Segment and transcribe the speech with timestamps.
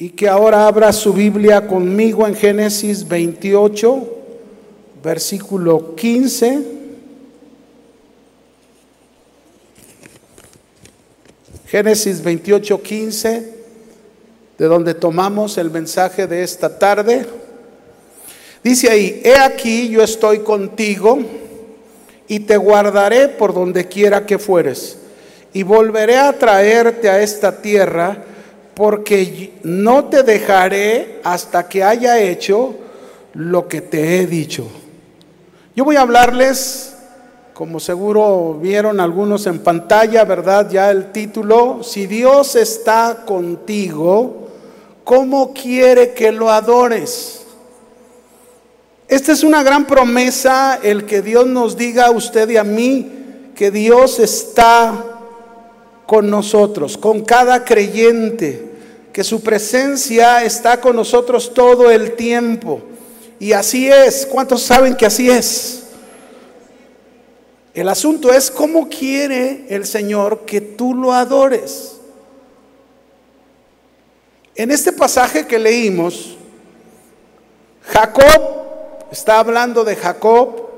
[0.00, 4.08] y que ahora abra su Biblia conmigo en Génesis 28,
[5.04, 6.58] versículo 15.
[11.66, 13.54] Génesis 28, 15,
[14.56, 17.26] de donde tomamos el mensaje de esta tarde.
[18.64, 21.18] Dice ahí, he aquí yo estoy contigo
[22.26, 24.96] y te guardaré por donde quiera que fueres
[25.52, 28.24] y volveré a traerte a esta tierra
[28.80, 32.76] porque no te dejaré hasta que haya hecho
[33.34, 34.66] lo que te he dicho.
[35.76, 36.94] Yo voy a hablarles,
[37.52, 40.70] como seguro vieron algunos en pantalla, ¿verdad?
[40.70, 44.48] Ya el título, si Dios está contigo,
[45.04, 47.42] ¿cómo quiere que lo adores?
[49.08, 53.50] Esta es una gran promesa, el que Dios nos diga a usted y a mí
[53.54, 55.04] que Dios está
[56.06, 58.69] con nosotros, con cada creyente,
[59.12, 62.82] que su presencia está con nosotros todo el tiempo.
[63.38, 65.84] Y así es, ¿cuántos saben que así es?
[67.72, 71.96] El asunto es cómo quiere el Señor que tú lo adores.
[74.54, 76.36] En este pasaje que leímos,
[77.82, 78.60] Jacob
[79.10, 80.68] está hablando de Jacob.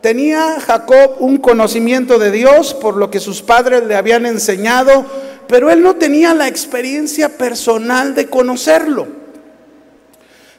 [0.00, 5.04] Tenía Jacob un conocimiento de Dios por lo que sus padres le habían enseñado,
[5.50, 9.08] pero él no tenía la experiencia personal de conocerlo.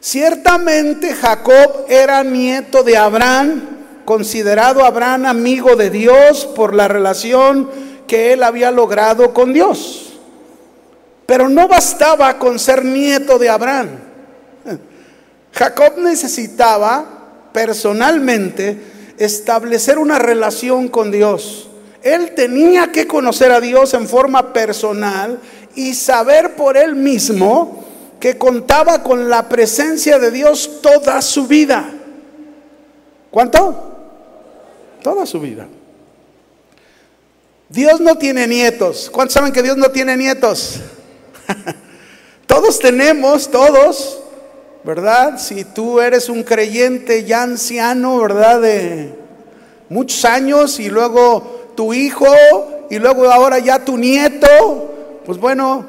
[0.02, 3.62] Ciertamente Jacob era nieto de Abraham,
[4.04, 7.70] considerado Abraham amigo de Dios por la relación
[8.06, 10.20] que él había logrado con Dios.
[11.26, 13.92] Pero no bastaba con ser nieto de Abraham.
[15.54, 17.06] Jacob necesitaba
[17.54, 18.78] personalmente
[19.18, 21.71] establecer una relación con Dios.
[22.04, 25.40] Él tenía que conocer a Dios en forma personal
[25.76, 27.84] y saber por él mismo
[28.20, 31.92] que contaba con la presencia de Dios toda su vida.
[33.30, 33.92] ¿Cuánto?
[35.02, 35.68] Toda su vida.
[37.70, 39.10] Dios no tiene nietos.
[39.12, 40.82] ¿Cuántos saben que Dios no tiene nietos?
[42.46, 44.22] todos tenemos, todos,
[44.84, 45.40] ¿verdad?
[45.40, 48.62] Si tú eres un creyente ya anciano, ¿verdad?
[48.62, 49.14] De
[49.88, 52.28] muchos años y luego tu hijo
[52.90, 54.48] y luego ahora ya tu nieto,
[55.26, 55.86] pues bueno,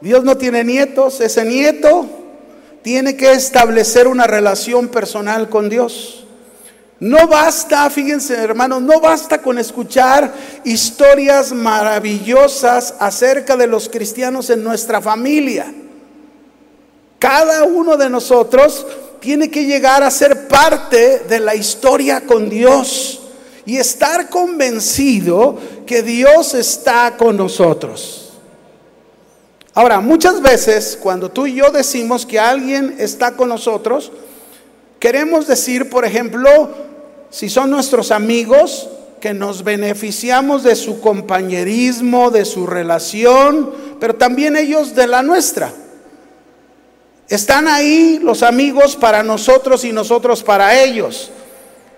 [0.00, 2.06] Dios no tiene nietos, ese nieto
[2.82, 6.24] tiene que establecer una relación personal con Dios.
[6.98, 10.32] No basta, fíjense hermanos, no basta con escuchar
[10.64, 15.72] historias maravillosas acerca de los cristianos en nuestra familia.
[17.18, 18.86] Cada uno de nosotros
[19.20, 23.21] tiene que llegar a ser parte de la historia con Dios
[23.64, 28.32] y estar convencido que Dios está con nosotros.
[29.74, 34.12] Ahora, muchas veces cuando tú y yo decimos que alguien está con nosotros,
[34.98, 36.70] queremos decir, por ejemplo,
[37.30, 38.88] si son nuestros amigos,
[39.22, 45.72] que nos beneficiamos de su compañerismo, de su relación, pero también ellos de la nuestra.
[47.28, 51.30] Están ahí los amigos para nosotros y nosotros para ellos,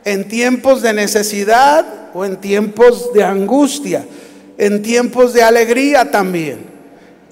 [0.05, 4.07] en tiempos de necesidad o en tiempos de angustia,
[4.59, 6.73] en tiempos de alegría también.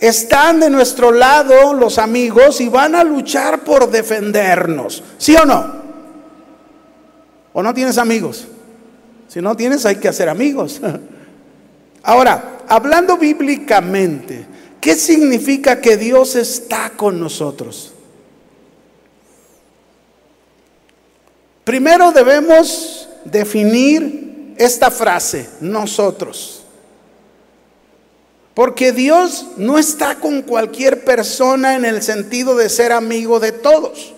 [0.01, 5.83] Están de nuestro lado los amigos y van a luchar por defendernos, ¿sí o no?
[7.53, 8.49] ¿O no tienes amigos?
[9.29, 10.81] Si no tienes, hay que hacer amigos.
[12.03, 14.45] Ahora, hablando bíblicamente,
[14.81, 17.92] ¿qué significa que Dios está con nosotros?
[21.65, 26.63] Primero debemos definir esta frase, nosotros.
[28.55, 34.13] Porque Dios no está con cualquier persona en el sentido de ser amigo de todos.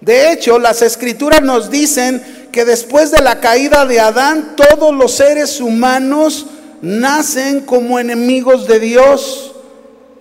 [0.00, 5.12] De hecho, las escrituras nos dicen que después de la caída de Adán, todos los
[5.12, 6.46] seres humanos
[6.80, 9.52] nacen como enemigos de Dios.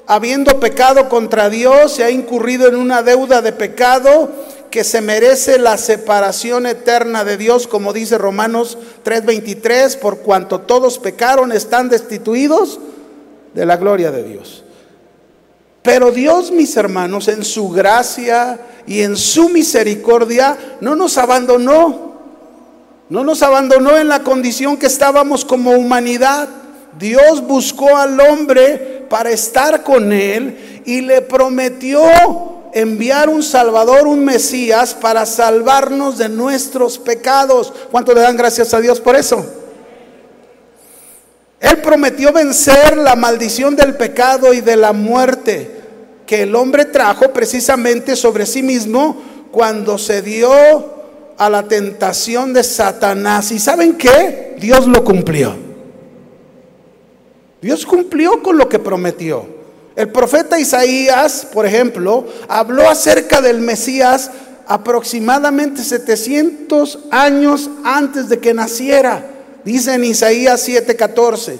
[0.06, 4.32] Habiendo pecado contra Dios, se ha incurrido en una deuda de pecado
[4.74, 10.98] que se merece la separación eterna de Dios, como dice Romanos 3:23, por cuanto todos
[10.98, 12.80] pecaron, están destituidos
[13.54, 14.64] de la gloria de Dios.
[15.84, 22.14] Pero Dios, mis hermanos, en su gracia y en su misericordia, no nos abandonó.
[23.10, 26.50] No nos abandonó en la condición que estábamos como humanidad.
[26.98, 34.26] Dios buscó al hombre para estar con él y le prometió enviar un Salvador, un
[34.26, 37.74] Mesías, para salvarnos de nuestros pecados.
[37.92, 39.46] ¿Cuánto le dan gracias a Dios por eso?
[41.60, 45.82] Él prometió vencer la maldición del pecado y de la muerte,
[46.26, 49.22] que el hombre trajo precisamente sobre sí mismo
[49.52, 50.52] cuando se dio
[51.38, 53.52] a la tentación de Satanás.
[53.52, 54.56] ¿Y saben qué?
[54.60, 55.56] Dios lo cumplió.
[57.62, 59.53] Dios cumplió con lo que prometió.
[59.96, 64.32] El profeta Isaías, por ejemplo, habló acerca del Mesías
[64.68, 69.24] aproximadamente 700 años antes de que naciera.
[69.64, 71.60] Dice en Isaías 7:14,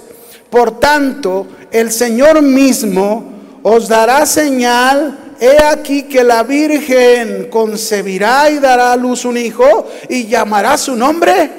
[0.50, 3.32] por tanto, el Señor mismo
[3.62, 9.86] os dará señal, he aquí que la Virgen concebirá y dará a luz un hijo
[10.08, 11.50] y llamará su nombre,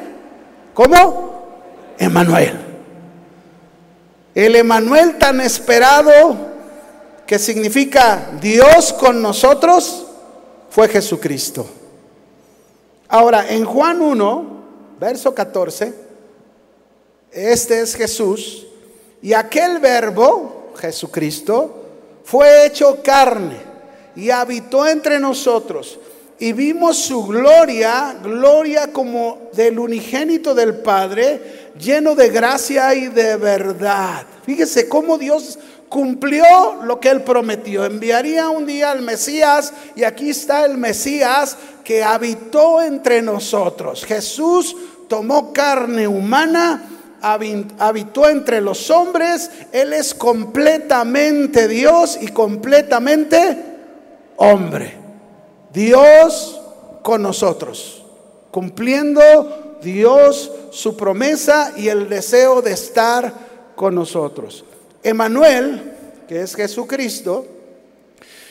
[0.74, 1.96] ¿cómo?
[1.98, 2.54] Emanuel.
[4.36, 6.55] El Emanuel tan esperado,
[7.26, 10.06] que significa Dios con nosotros,
[10.70, 11.66] fue Jesucristo.
[13.08, 14.46] Ahora, en Juan 1,
[15.00, 15.94] verso 14,
[17.32, 18.68] este es Jesús,
[19.22, 21.84] y aquel verbo, Jesucristo,
[22.24, 23.58] fue hecho carne
[24.16, 26.00] y habitó entre nosotros.
[26.38, 33.38] Y vimos su gloria, gloria como del unigénito del Padre, lleno de gracia y de
[33.38, 34.26] verdad.
[34.46, 35.58] Fíjese cómo Dios
[35.96, 37.86] cumplió lo que él prometió.
[37.86, 41.56] Enviaría un día al Mesías y aquí está el Mesías
[41.86, 44.04] que habitó entre nosotros.
[44.04, 44.76] Jesús
[45.08, 46.84] tomó carne humana
[47.22, 53.58] habitó entre los hombres, Él es completamente Dios y completamente
[54.36, 54.98] hombre.
[55.74, 56.62] Dios
[57.04, 58.04] con nosotros,
[58.52, 63.34] cumpliendo Dios su promesa y el deseo de estar
[63.78, 64.66] con nosotros.
[65.06, 65.94] Emanuel,
[66.28, 67.46] que es Jesucristo,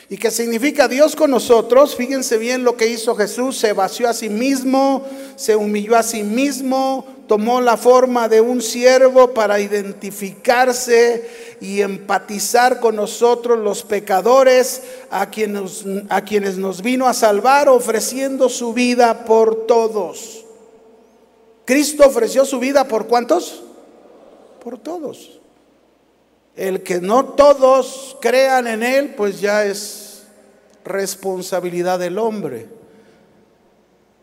[0.08, 4.14] y que significa Dios con nosotros, fíjense bien lo que hizo Jesús, se vació a
[4.14, 5.04] sí mismo,
[5.34, 12.78] se humilló a sí mismo, tomó la forma de un siervo para identificarse y empatizar
[12.78, 19.24] con nosotros los pecadores, a quienes, a quienes nos vino a salvar ofreciendo su vida
[19.24, 20.44] por todos.
[21.64, 23.64] Cristo ofreció su vida por cuántos?
[24.62, 25.40] Por todos.
[26.56, 30.24] El que no todos crean en Él, pues ya es
[30.84, 32.68] responsabilidad del hombre.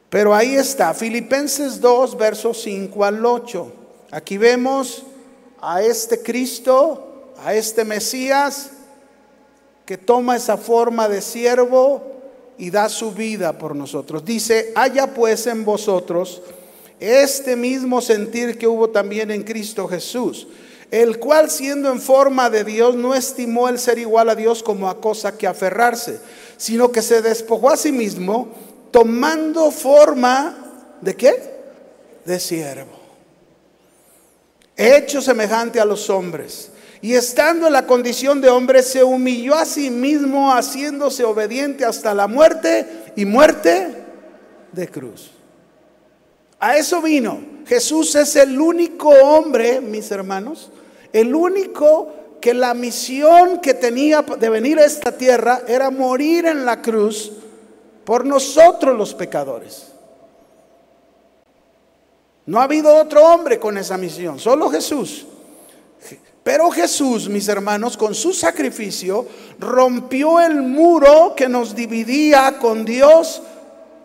[0.09, 3.71] Pero ahí está, Filipenses 2, versos 5 al 8.
[4.11, 5.03] Aquí vemos
[5.61, 8.71] a este Cristo, a este Mesías,
[9.85, 12.01] que toma esa forma de siervo
[12.57, 14.23] y da su vida por nosotros.
[14.23, 16.41] Dice, haya pues en vosotros
[16.99, 20.47] este mismo sentir que hubo también en Cristo Jesús,
[20.91, 24.89] el cual siendo en forma de Dios no estimó el ser igual a Dios como
[24.89, 26.19] a cosa que aferrarse,
[26.57, 28.49] sino que se despojó a sí mismo
[28.91, 30.57] tomando forma
[30.99, 31.51] de qué?
[32.25, 32.99] De siervo.
[34.75, 36.71] Hecho semejante a los hombres.
[37.01, 42.13] Y estando en la condición de hombre, se humilló a sí mismo, haciéndose obediente hasta
[42.13, 42.85] la muerte
[43.15, 43.95] y muerte
[44.71, 45.31] de cruz.
[46.59, 47.41] A eso vino.
[47.65, 50.69] Jesús es el único hombre, mis hermanos,
[51.13, 52.11] el único
[52.41, 57.31] que la misión que tenía de venir a esta tierra era morir en la cruz
[58.03, 59.91] por nosotros los pecadores.
[62.45, 65.27] No ha habido otro hombre con esa misión, solo Jesús.
[66.43, 69.27] Pero Jesús, mis hermanos, con su sacrificio
[69.59, 73.43] rompió el muro que nos dividía con Dios,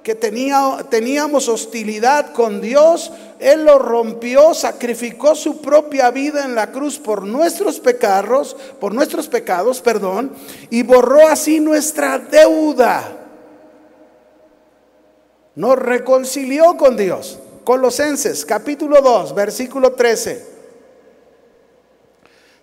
[0.06, 3.10] que tenía, teníamos hostilidad con Dios.
[3.40, 9.26] Él lo rompió, sacrificó su propia vida en la cruz por nuestros pecados, por nuestros
[9.26, 10.30] pecados, perdón,
[10.70, 13.24] y borró así nuestra deuda
[15.56, 17.40] nos reconcilió con Dios.
[17.64, 20.46] Colosenses capítulo 2, versículo 13.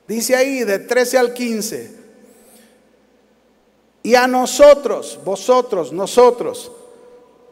[0.08, 2.04] Dice ahí de 13 al 15.
[4.04, 6.72] Y a nosotros, vosotros, nosotros,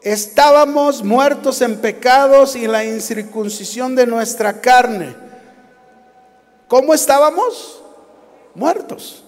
[0.02, 5.14] estábamos muertos en pecados y la incircuncisión de nuestra carne.
[6.68, 7.80] ¿Cómo estábamos?
[8.54, 9.22] Muertos.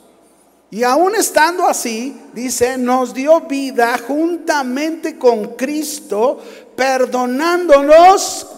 [0.71, 6.41] Y aún estando así, dice, nos dio vida juntamente con Cristo,
[6.75, 8.49] perdonándonos,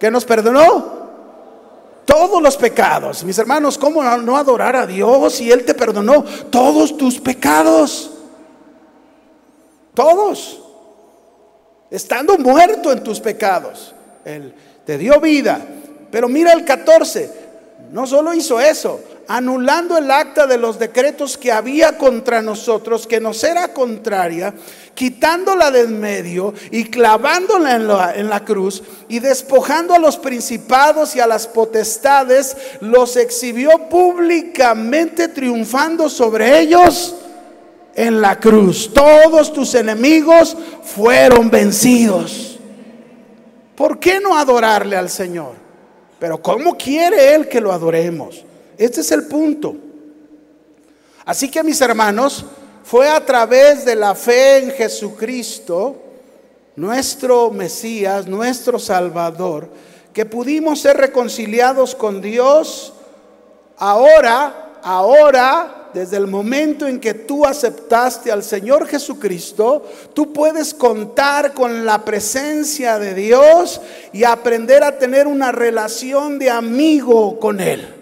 [0.00, 0.94] que nos perdonó
[2.04, 3.22] todos los pecados.
[3.22, 8.10] Mis hermanos, ¿cómo no adorar a Dios si Él te perdonó todos tus pecados?
[9.94, 10.63] Todos.
[11.94, 13.94] Estando muerto en tus pecados.
[14.24, 14.52] Él
[14.84, 15.64] te dio vida.
[16.10, 17.30] Pero mira el 14.
[17.92, 23.20] No solo hizo eso, anulando el acta de los decretos que había contra nosotros, que
[23.20, 24.52] nos era contraria,
[24.94, 31.14] quitándola del medio y clavándola en la, en la cruz y despojando a los principados
[31.14, 37.14] y a las potestades, los exhibió públicamente triunfando sobre ellos
[37.94, 38.92] en la cruz.
[38.92, 42.58] Todos tus enemigos fueron vencidos.
[43.74, 45.52] ¿Por qué no adorarle al Señor?
[46.18, 48.44] Pero ¿cómo quiere Él que lo adoremos?
[48.78, 49.76] Este es el punto.
[51.24, 52.44] Así que mis hermanos,
[52.84, 55.96] fue a través de la fe en Jesucristo,
[56.76, 59.70] nuestro Mesías, nuestro Salvador,
[60.12, 62.92] que pudimos ser reconciliados con Dios.
[63.78, 71.54] Ahora, ahora, desde el momento en que tú aceptaste al Señor Jesucristo, tú puedes contar
[71.54, 73.80] con la presencia de Dios
[74.12, 77.94] y aprender a tener una relación de amigo con Él.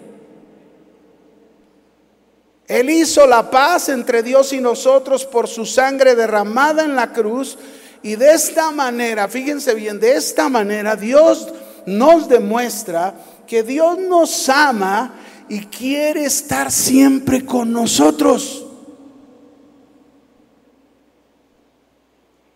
[2.67, 7.57] Él hizo la paz entre Dios y nosotros por su sangre derramada en la cruz.
[8.01, 11.49] Y de esta manera, fíjense bien, de esta manera Dios
[11.85, 13.13] nos demuestra
[13.45, 15.13] que Dios nos ama
[15.49, 18.65] y quiere estar siempre con nosotros.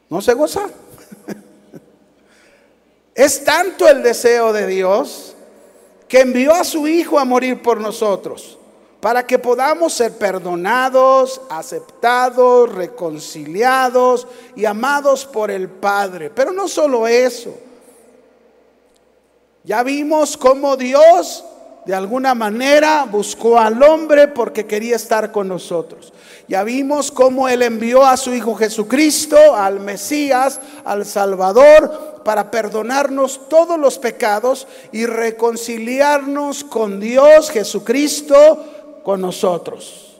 [0.09, 0.67] ¿No se goza?
[3.15, 5.35] Es tanto el deseo de Dios
[6.07, 8.57] que envió a su Hijo a morir por nosotros
[9.01, 16.29] para que podamos ser perdonados, aceptados, reconciliados y amados por el Padre.
[16.29, 17.55] Pero no solo eso.
[19.63, 21.43] Ya vimos cómo Dios
[21.87, 26.11] de alguna manera buscó al hombre porque quería estar con nosotros.
[26.49, 33.47] Ya vimos cómo Él envió a su Hijo Jesucristo, al Mesías, al Salvador, para perdonarnos
[33.47, 40.17] todos los pecados y reconciliarnos con Dios Jesucristo con nosotros.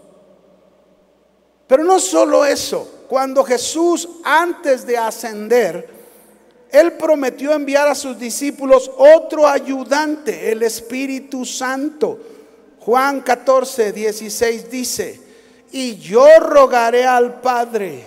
[1.68, 5.97] Pero no solo eso, cuando Jesús antes de ascender,
[6.72, 12.20] Él prometió enviar a sus discípulos otro ayudante, el Espíritu Santo.
[12.80, 15.22] Juan 14, 16 dice,
[15.72, 18.06] y yo rogaré al Padre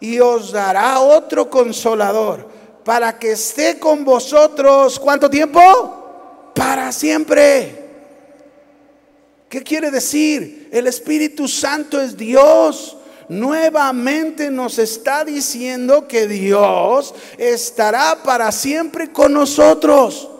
[0.00, 2.48] y os dará otro consolador
[2.84, 6.50] para que esté con vosotros, ¿cuánto tiempo?
[6.54, 7.82] Para siempre.
[9.48, 10.68] ¿Qué quiere decir?
[10.72, 12.96] El Espíritu Santo es Dios.
[13.32, 20.31] Nuevamente nos está diciendo que Dios estará para siempre con nosotros.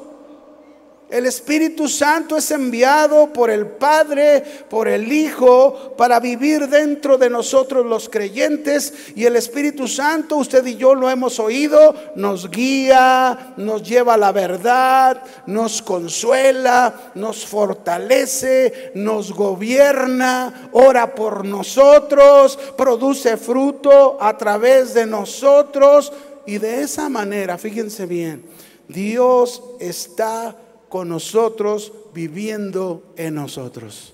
[1.13, 7.29] El Espíritu Santo es enviado por el Padre, por el Hijo, para vivir dentro de
[7.29, 8.95] nosotros los creyentes.
[9.15, 14.17] Y el Espíritu Santo, usted y yo lo hemos oído, nos guía, nos lleva a
[14.17, 24.95] la verdad, nos consuela, nos fortalece, nos gobierna, ora por nosotros, produce fruto a través
[24.95, 26.11] de nosotros.
[26.47, 28.47] Y de esa manera, fíjense bien,
[28.89, 30.57] Dios está
[30.93, 34.13] con nosotros, viviendo en nosotros.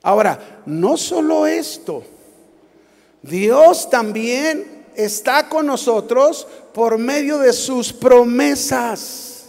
[0.00, 2.04] Ahora, no solo esto,
[3.20, 9.46] Dios también está con nosotros por medio de sus promesas.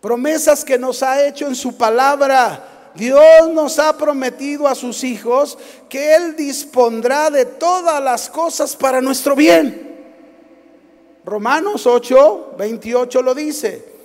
[0.00, 2.92] Promesas que nos ha hecho en su palabra.
[2.94, 5.58] Dios nos ha prometido a sus hijos
[5.90, 9.87] que Él dispondrá de todas las cosas para nuestro bien.
[11.28, 13.98] Romanos 8, 28 lo dice.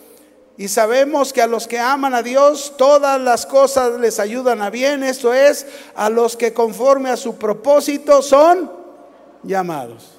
[0.58, 4.70] Y sabemos que a los que aman a Dios, todas las cosas les ayudan a
[4.70, 5.04] bien.
[5.04, 5.66] Eso es,
[5.96, 8.72] a los que conforme a su propósito son
[9.42, 10.12] llamados.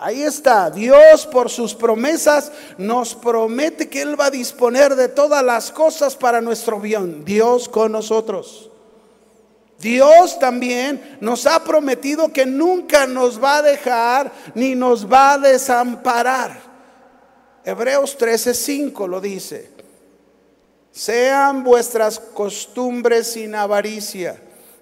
[0.00, 5.42] Ahí está, Dios por sus promesas nos promete que Él va a disponer de todas
[5.42, 7.24] las cosas para nuestro bien.
[7.24, 8.70] Dios con nosotros.
[9.78, 15.38] Dios también nos ha prometido que nunca nos va a dejar ni nos va a
[15.38, 16.60] desamparar.
[17.64, 19.70] Hebreos 13:5 lo dice.
[20.90, 24.36] Sean vuestras costumbres sin avaricia,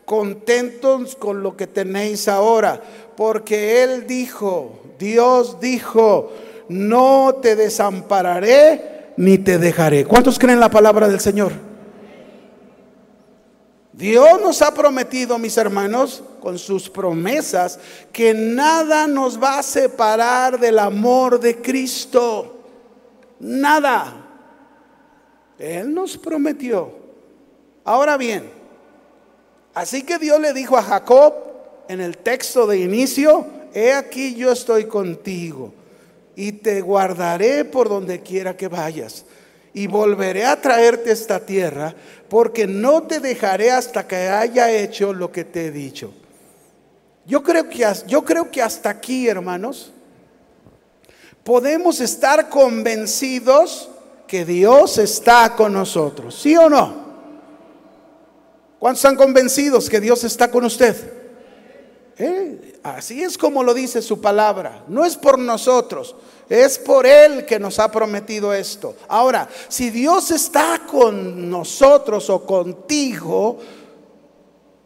[0.07, 2.81] contentos con lo que tenéis ahora,
[3.17, 6.33] porque Él dijo, Dios dijo,
[6.69, 10.07] no te desampararé ni te dejaré.
[10.07, 11.53] ¿Cuántos creen la palabra del Señor?
[13.97, 17.79] Dios nos ha prometido, mis hermanos, con sus promesas,
[18.13, 22.59] que nada nos va a separar del amor de Cristo.
[23.41, 24.23] Nada.
[25.59, 26.93] Él nos prometió.
[27.85, 28.51] Ahora bien,
[29.73, 31.33] así que Dios le dijo a Jacob
[31.89, 35.73] en el texto de inicio, he aquí yo estoy contigo
[36.35, 39.25] y te guardaré por donde quiera que vayas
[39.77, 41.95] y volveré a traerte esta tierra,
[42.31, 46.15] porque no te dejaré hasta que haya hecho lo que te he dicho.
[47.27, 49.93] Yo creo que, yo creo que hasta aquí, hermanos,
[51.45, 53.91] podemos estar convencidos
[54.27, 57.05] que Dios está con nosotros, ¿sí o no?
[58.79, 60.97] ¿Cuántos están convencidos que Dios está con usted?
[62.17, 62.79] ¿Eh?
[62.83, 64.85] Así es como lo dice su palabra.
[64.89, 66.17] No es por nosotros,
[66.49, 68.95] es por Él que nos ha prometido esto.
[69.09, 73.59] Ahora, si Dios está con nosotros o contigo,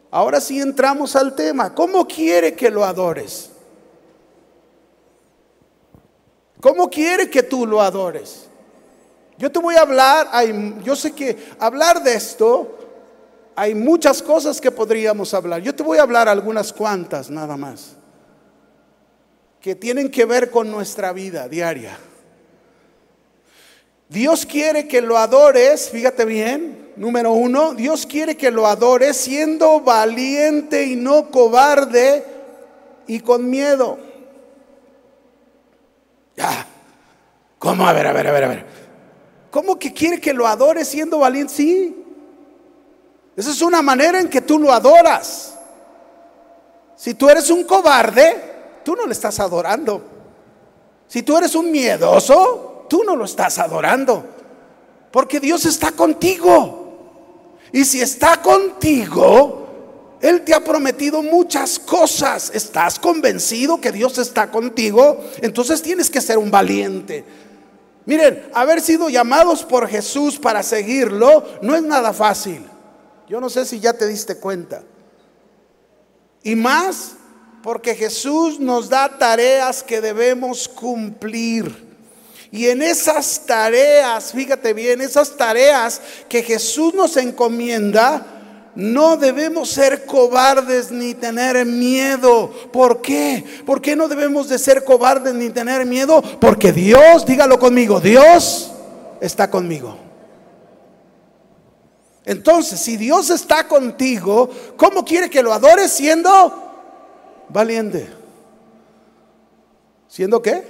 [0.09, 1.73] ahora sí entramos al tema.
[1.73, 3.49] ¿Cómo quiere que lo adores?
[6.59, 8.47] ¿Cómo quiere que tú lo adores?
[9.37, 10.29] Yo te voy a hablar,
[10.83, 12.77] yo sé que hablar de esto
[13.55, 15.61] hay muchas cosas que podríamos hablar.
[15.61, 17.95] Yo te voy a hablar algunas cuantas nada más,
[19.61, 21.97] que tienen que ver con nuestra vida diaria.
[24.09, 29.79] Dios quiere que lo adores, fíjate bien, número uno, Dios quiere que lo adores siendo
[29.79, 32.25] valiente y no cobarde
[33.07, 33.99] y con miedo.
[36.35, 36.65] Ya,
[37.59, 37.87] ¿cómo?
[37.87, 38.65] A ver, a ver, a ver, a ver.
[39.51, 41.53] ¿Cómo que quiere que lo adores siendo valiente?
[41.53, 41.95] Sí,
[43.35, 45.55] esa es una manera en que tú lo adoras.
[46.95, 48.50] Si tú eres un cobarde,
[48.83, 50.01] tú no le estás adorando.
[51.07, 54.23] Si tú eres un miedoso, tú no lo estás adorando.
[55.11, 57.09] Porque Dios está contigo.
[57.73, 62.51] Y si está contigo, Él te ha prometido muchas cosas.
[62.53, 65.23] ¿Estás convencido que Dios está contigo?
[65.41, 67.25] Entonces tienes que ser un valiente.
[68.05, 72.65] Miren, haber sido llamados por Jesús para seguirlo no es nada fácil.
[73.29, 74.83] Yo no sé si ya te diste cuenta.
[76.43, 77.15] Y más
[77.63, 81.91] porque Jesús nos da tareas que debemos cumplir.
[82.51, 88.25] Y en esas tareas, fíjate bien, esas tareas que Jesús nos encomienda,
[88.75, 92.51] no debemos ser cobardes ni tener miedo.
[92.73, 93.43] ¿Por qué?
[93.65, 96.21] ¿Por qué no debemos de ser cobardes ni tener miedo?
[96.41, 98.71] Porque Dios, dígalo conmigo, Dios
[99.21, 99.97] está conmigo.
[102.25, 106.70] Entonces, si Dios está contigo, ¿cómo quiere que lo adores siendo
[107.51, 108.07] valiente?
[110.07, 110.63] ¿Siendo qué?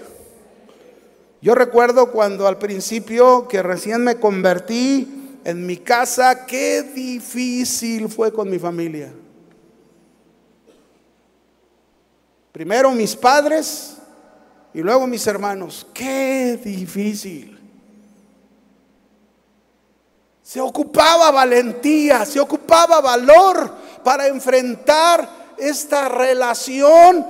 [1.42, 8.32] Yo recuerdo cuando al principio que recién me convertí en mi casa, qué difícil fue
[8.32, 9.12] con mi familia.
[12.52, 13.98] Primero mis padres
[14.74, 15.88] y luego mis hermanos.
[15.94, 17.58] Qué difícil.
[20.44, 27.26] Se ocupaba valentía, se ocupaba valor para enfrentar esta relación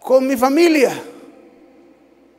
[0.00, 0.92] con mi familia.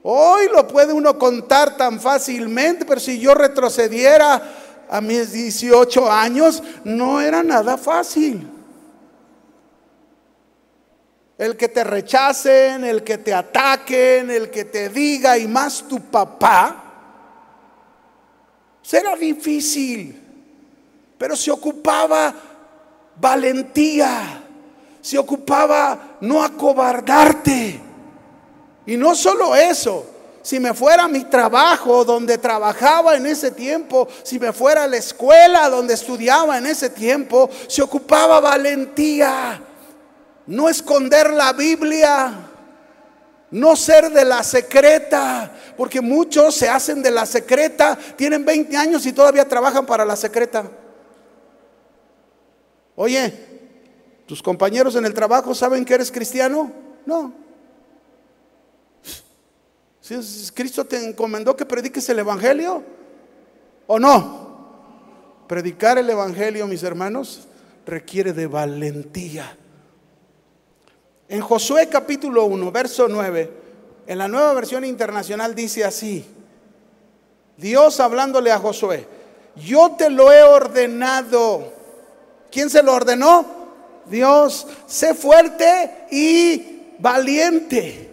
[0.03, 4.41] Hoy lo puede uno contar tan fácilmente, pero si yo retrocediera
[4.89, 8.47] a mis 18 años, no era nada fácil.
[11.37, 15.99] El que te rechacen, el que te ataquen, el que te diga, y más tu
[15.99, 16.91] papá,
[18.81, 20.19] Será difícil,
[21.17, 22.33] pero se ocupaba
[23.15, 24.43] valentía,
[25.01, 27.79] se ocupaba no acobardarte.
[28.85, 30.05] Y no solo eso,
[30.41, 34.87] si me fuera a mi trabajo donde trabajaba en ese tiempo, si me fuera a
[34.87, 39.61] la escuela donde estudiaba en ese tiempo, se ocupaba valentía.
[40.47, 42.33] No esconder la Biblia,
[43.51, 49.05] no ser de la secreta, porque muchos se hacen de la secreta, tienen 20 años
[49.05, 50.63] y todavía trabajan para la secreta.
[52.95, 53.33] Oye,
[54.25, 56.71] ¿tus compañeros en el trabajo saben que eres cristiano?
[57.05, 57.33] No.
[60.53, 62.83] ¿Cristo te encomendó que prediques el Evangelio?
[63.87, 65.45] ¿O no?
[65.47, 67.47] Predicar el Evangelio, mis hermanos,
[67.85, 69.57] requiere de valentía.
[71.29, 73.51] En Josué capítulo 1, verso 9,
[74.07, 76.25] en la nueva versión internacional dice así,
[77.55, 79.07] Dios hablándole a Josué,
[79.55, 81.80] yo te lo he ordenado.
[82.51, 83.45] ¿Quién se lo ordenó?
[84.05, 88.09] Dios, sé fuerte y valiente.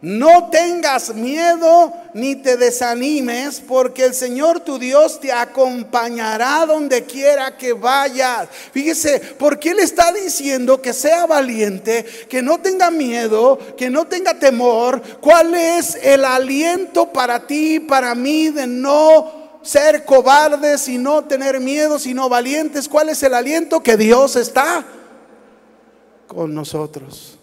[0.00, 7.56] No tengas miedo ni te desanimes, porque el Señor tu Dios te acompañará donde quiera
[7.56, 8.48] que vayas.
[8.72, 14.34] Fíjese, porque Él está diciendo que sea valiente, que no tenga miedo, que no tenga
[14.34, 15.00] temor.
[15.20, 21.60] ¿Cuál es el aliento para ti, para mí, de no ser cobardes y no tener
[21.60, 22.88] miedo, sino valientes?
[22.88, 23.82] ¿Cuál es el aliento?
[23.82, 24.84] Que Dios está
[26.26, 27.38] con nosotros.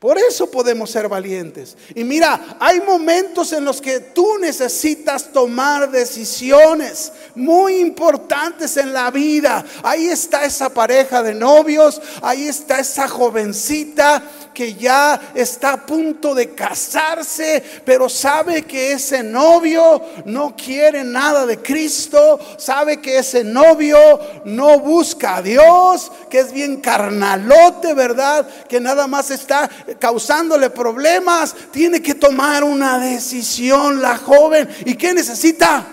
[0.00, 1.76] Por eso podemos ser valientes.
[1.94, 9.10] Y mira, hay momentos en los que tú necesitas tomar decisiones muy importantes en la
[9.10, 9.62] vida.
[9.82, 14.22] Ahí está esa pareja de novios, ahí está esa jovencita
[14.54, 21.46] que ya está a punto de casarse, pero sabe que ese novio no quiere nada
[21.46, 23.98] de Cristo, sabe que ese novio
[24.44, 28.46] no busca a Dios, que es bien carnalote, ¿verdad?
[28.68, 34.68] Que nada más está causándole problemas, tiene que tomar una decisión la joven.
[34.84, 35.86] ¿Y qué necesita?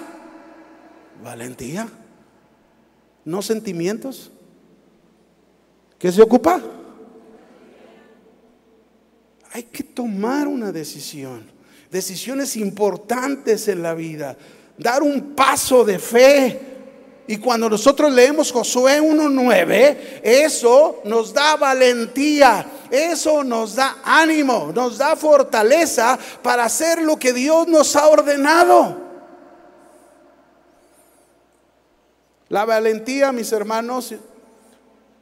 [1.24, 1.88] Valentía,
[3.26, 4.32] no sentimientos.
[5.98, 6.62] ¿Qué se ocupa?
[9.54, 11.50] Hay que tomar una decisión,
[11.90, 14.38] decisiones importantes en la vida,
[14.78, 16.60] dar un paso de fe.
[17.28, 24.98] Y cuando nosotros leemos Josué 1.9, eso nos da valentía, eso nos da ánimo, nos
[24.98, 29.08] da fortaleza para hacer lo que Dios nos ha ordenado.
[32.50, 34.14] La valentía, mis hermanos,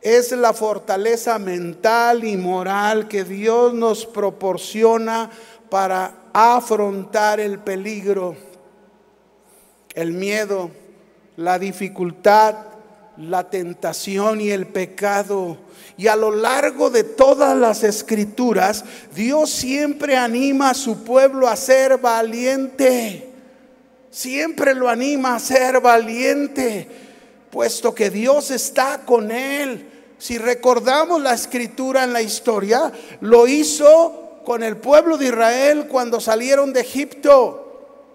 [0.01, 5.31] es la fortaleza mental y moral que Dios nos proporciona
[5.69, 8.35] para afrontar el peligro,
[9.95, 10.69] el miedo,
[11.37, 12.55] la dificultad,
[13.17, 15.57] la tentación y el pecado.
[15.97, 18.83] Y a lo largo de todas las escrituras,
[19.15, 23.29] Dios siempre anima a su pueblo a ser valiente.
[24.11, 26.87] Siempre lo anima a ser valiente,
[27.51, 29.89] puesto que Dios está con él.
[30.17, 36.21] Si recordamos la escritura en la historia, lo hizo con el pueblo de Israel cuando
[36.21, 37.64] salieron de Egipto,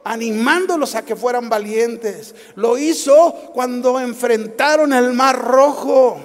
[0.04, 2.34] animándolos a que fueran valientes.
[2.54, 6.18] Lo hizo cuando enfrentaron el mar rojo.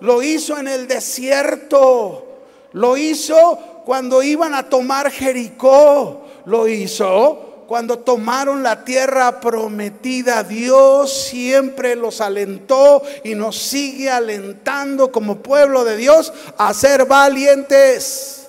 [0.00, 2.26] Lo hizo en el desierto.
[2.72, 6.22] Lo hizo cuando iban a tomar Jericó.
[6.44, 15.10] Lo hizo cuando tomaron la tierra prometida, Dios siempre los alentó y nos sigue alentando
[15.10, 18.41] como pueblo de Dios a ser valientes.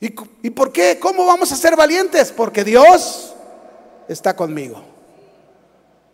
[0.00, 0.98] ¿Y, ¿Y, por qué?
[1.00, 2.30] ¿Cómo vamos a ser valientes?
[2.30, 3.34] Porque Dios
[4.08, 4.82] está conmigo.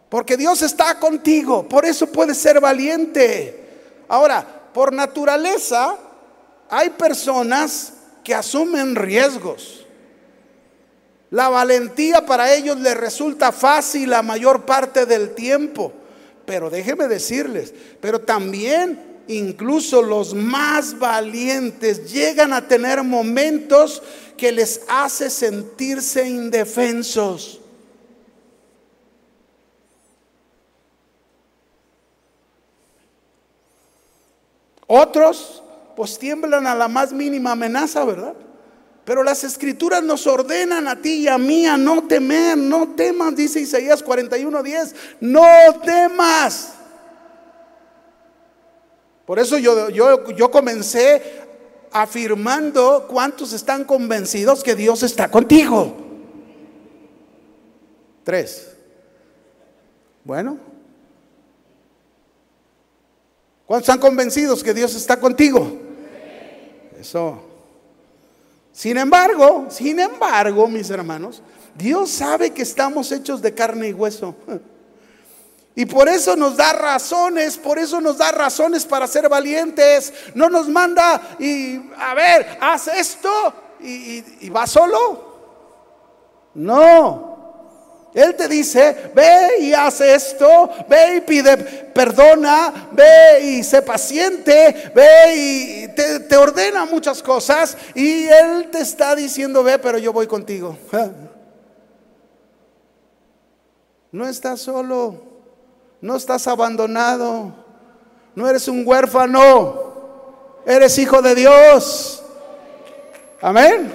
[0.09, 1.69] Porque Dios está contigo.
[1.69, 3.59] Por eso puedes ser valiente.
[4.09, 5.97] Ahora, por naturaleza,
[6.69, 9.87] hay personas que asumen riesgos.
[11.31, 15.93] La valentía para ellos les resulta fácil la mayor parte del tiempo.
[16.45, 24.03] Pero déjenme decirles, pero también incluso los más valientes llegan a tener momentos
[24.37, 27.61] que les hace sentirse indefensos.
[34.87, 35.63] Otros
[35.97, 38.35] pues tiemblan a la más mínima amenaza, ¿verdad?
[39.05, 43.35] Pero las escrituras nos ordenan a ti y a mí a no temer, no temas,
[43.35, 45.43] dice Isaías 41:10, no
[45.85, 46.75] temas.
[49.33, 51.23] Por eso yo, yo, yo comencé
[51.91, 55.97] afirmando cuántos están convencidos que Dios está contigo.
[58.25, 58.77] Tres.
[60.23, 60.59] Bueno.
[63.65, 65.79] ¿Cuántos están convencidos que Dios está contigo?
[67.01, 67.43] Eso.
[68.71, 71.41] Sin embargo, sin embargo, mis hermanos,
[71.75, 74.37] Dios sabe que estamos hechos de carne y hueso.
[75.75, 80.13] Y por eso nos da razones, por eso nos da razones para ser valientes.
[80.35, 85.33] No nos manda y, a ver, haz esto y, va solo.
[86.55, 93.81] No, él te dice, ve y haz esto, ve y pide perdona, ve y sé
[93.81, 100.13] paciente, ve y te, ordena muchas cosas y Él te está diciendo, ve, pero yo
[100.13, 100.77] voy contigo.
[104.13, 105.32] No estás solo,
[106.03, 107.53] no estás abandonado,
[108.35, 112.25] no eres un huérfano, eres hijo de Dios.
[113.41, 113.93] Amén.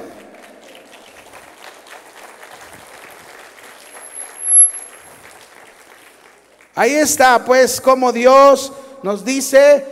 [6.76, 8.72] Ahí está, pues, como Dios
[9.04, 9.86] nos dice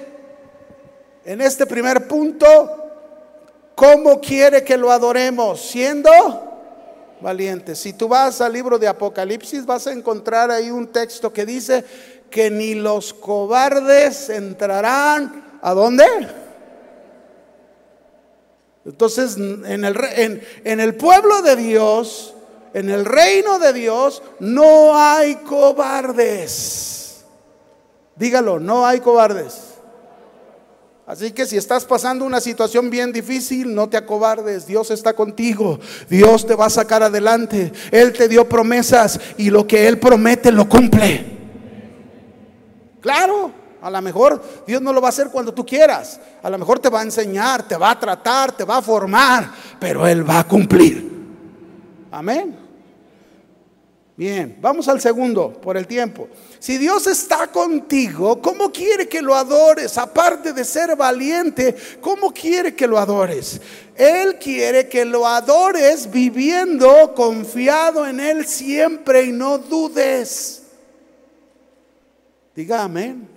[1.25, 2.93] en este primer punto,
[3.75, 6.11] cómo quiere que lo adoremos, siendo
[7.21, 7.79] valientes.
[7.79, 11.83] Si tú vas al libro de Apocalipsis, vas a encontrar ahí un texto que dice
[12.29, 15.43] que ni los cobardes entrarán.
[15.61, 16.05] ¿A dónde?
[18.85, 22.35] Entonces, en el, en el pueblo de Dios,
[22.73, 27.25] en el reino de Dios no hay cobardes.
[28.15, 29.74] Dígalo, no hay cobardes.
[31.07, 34.65] Así que si estás pasando una situación bien difícil, no te acobardes.
[34.65, 35.79] Dios está contigo.
[36.09, 37.71] Dios te va a sacar adelante.
[37.91, 41.35] Él te dio promesas y lo que Él promete lo cumple.
[43.01, 43.51] Claro,
[43.83, 46.19] A lo mejor Dios no lo va a hacer cuando tú quieras.
[46.41, 49.51] A lo mejor te va a enseñar, te va a tratar, te va a formar,
[49.79, 51.07] pero Él va a cumplir.
[52.09, 52.64] Amén.
[54.17, 56.29] Bien, vamos al segundo por el tiempo.
[56.59, 59.97] Si Dios está contigo, ¿cómo quiere que lo adores?
[59.97, 63.59] Aparte de ser valiente, ¿cómo quiere que lo adores?
[63.93, 70.63] Él quiere que lo adores viviendo confiado en Él siempre y no dudes.
[72.55, 73.27] Diga amén.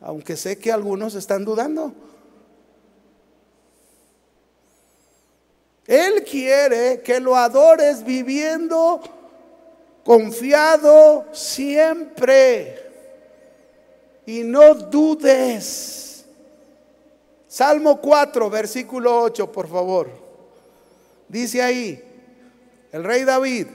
[0.00, 1.94] Aunque sé que algunos están dudando.
[5.86, 9.00] Él quiere que lo adores viviendo
[10.06, 12.80] confiado siempre
[14.24, 16.24] y no dudes.
[17.48, 20.08] Salmo 4, versículo 8, por favor.
[21.28, 22.00] Dice ahí,
[22.92, 23.66] el rey David.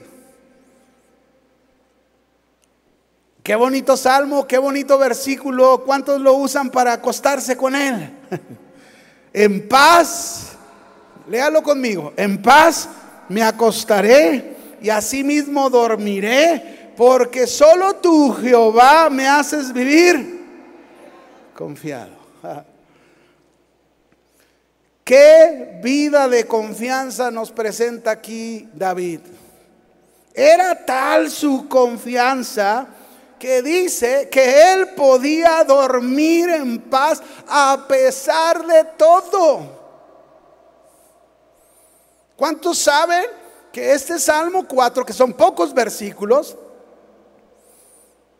[3.42, 5.84] Qué bonito salmo, qué bonito versículo.
[5.84, 8.10] ¿Cuántos lo usan para acostarse con él?
[9.34, 10.52] en paz,
[11.28, 12.88] léalo conmigo, en paz
[13.28, 20.40] me acostaré y asimismo dormiré, porque solo tú, Jehová, me haces vivir
[21.54, 22.12] confiado.
[25.04, 29.20] ¿Qué vida de confianza nos presenta aquí David?
[30.34, 32.86] Era tal su confianza
[33.38, 39.82] que dice que él podía dormir en paz a pesar de todo.
[42.36, 43.41] ¿Cuántos saben
[43.72, 46.56] que este Salmo 4, que son pocos versículos,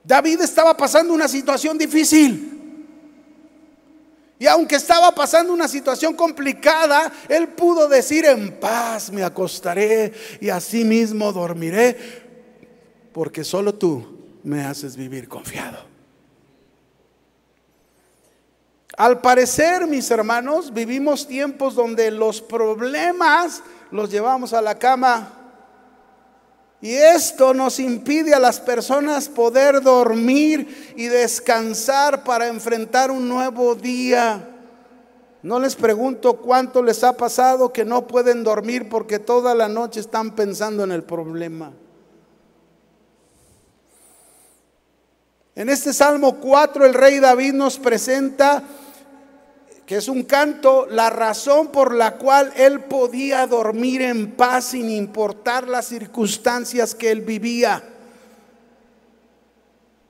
[0.04, 2.48] David estaba pasando una situación difícil.
[4.38, 10.50] Y aunque estaba pasando una situación complicada, él pudo decir, en paz me acostaré y
[10.50, 11.96] así mismo dormiré,
[13.12, 15.78] porque solo tú me haces vivir confiado.
[18.96, 23.62] Al parecer, mis hermanos, vivimos tiempos donde los problemas
[23.92, 25.28] los llevamos a la cama.
[26.80, 33.76] Y esto nos impide a las personas poder dormir y descansar para enfrentar un nuevo
[33.76, 34.48] día.
[35.44, 40.00] No les pregunto cuánto les ha pasado que no pueden dormir porque toda la noche
[40.00, 41.72] están pensando en el problema.
[45.54, 48.62] En este Salmo 4 el rey David nos presenta
[49.92, 54.88] que es un canto, la razón por la cual él podía dormir en paz sin
[54.88, 57.84] importar las circunstancias que él vivía.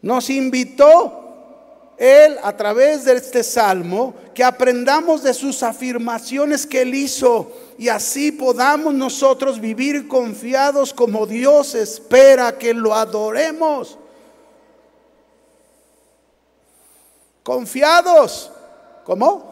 [0.00, 6.94] Nos invitó él a través de este salmo que aprendamos de sus afirmaciones que él
[6.94, 13.98] hizo y así podamos nosotros vivir confiados como Dios espera que lo adoremos.
[17.42, 18.52] Confiados.
[19.02, 19.51] ¿Cómo?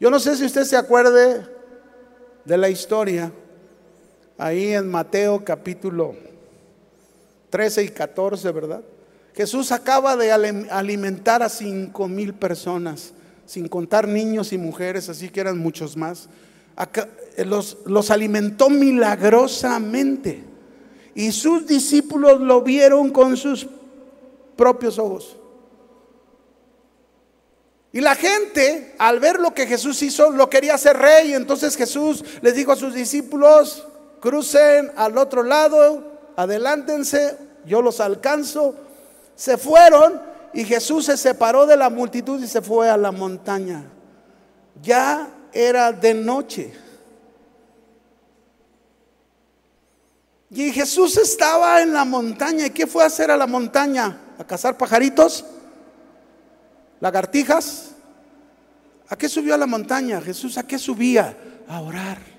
[0.00, 1.44] Yo no sé si usted se acuerde
[2.44, 3.32] de la historia
[4.36, 6.14] ahí en Mateo capítulo
[7.50, 8.82] 13 y 14, ¿verdad?
[9.34, 13.12] Jesús acaba de alimentar a cinco mil personas,
[13.44, 16.28] sin contar niños y mujeres, así que eran muchos más.
[17.44, 20.44] Los, los alimentó milagrosamente
[21.14, 23.66] y sus discípulos lo vieron con sus
[24.54, 25.37] propios ojos.
[27.92, 31.32] Y la gente, al ver lo que Jesús hizo, lo quería hacer rey.
[31.32, 33.86] Entonces Jesús les dijo a sus discípulos,
[34.20, 38.74] crucen al otro lado, adelántense, yo los alcanzo.
[39.34, 40.20] Se fueron
[40.52, 43.84] y Jesús se separó de la multitud y se fue a la montaña.
[44.82, 46.72] Ya era de noche.
[50.50, 52.66] Y Jesús estaba en la montaña.
[52.66, 54.18] ¿Y qué fue a hacer a la montaña?
[54.38, 55.44] ¿A cazar pajaritos?
[57.00, 57.90] Lagartijas.
[59.08, 60.20] ¿A qué subió a la montaña?
[60.20, 61.36] Jesús, ¿a qué subía?
[61.68, 62.38] A orar.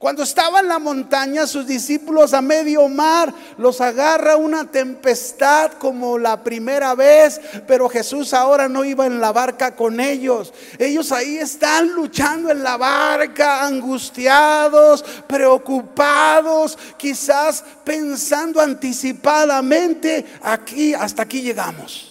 [0.00, 6.16] Cuando estaba en la montaña, sus discípulos a medio mar los agarra una tempestad como
[6.16, 10.54] la primera vez, pero Jesús ahora no iba en la barca con ellos.
[10.78, 21.42] Ellos ahí están luchando en la barca, angustiados, preocupados, quizás pensando anticipadamente, aquí, hasta aquí
[21.42, 22.09] llegamos.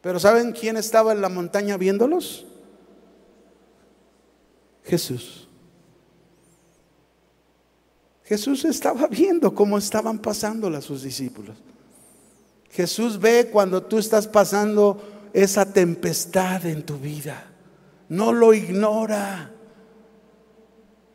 [0.00, 2.46] Pero ¿saben quién estaba en la montaña viéndolos?
[4.84, 5.48] Jesús.
[8.24, 11.56] Jesús estaba viendo cómo estaban pasando a sus discípulos.
[12.70, 17.50] Jesús ve cuando tú estás pasando esa tempestad en tu vida.
[18.08, 19.52] No lo ignora.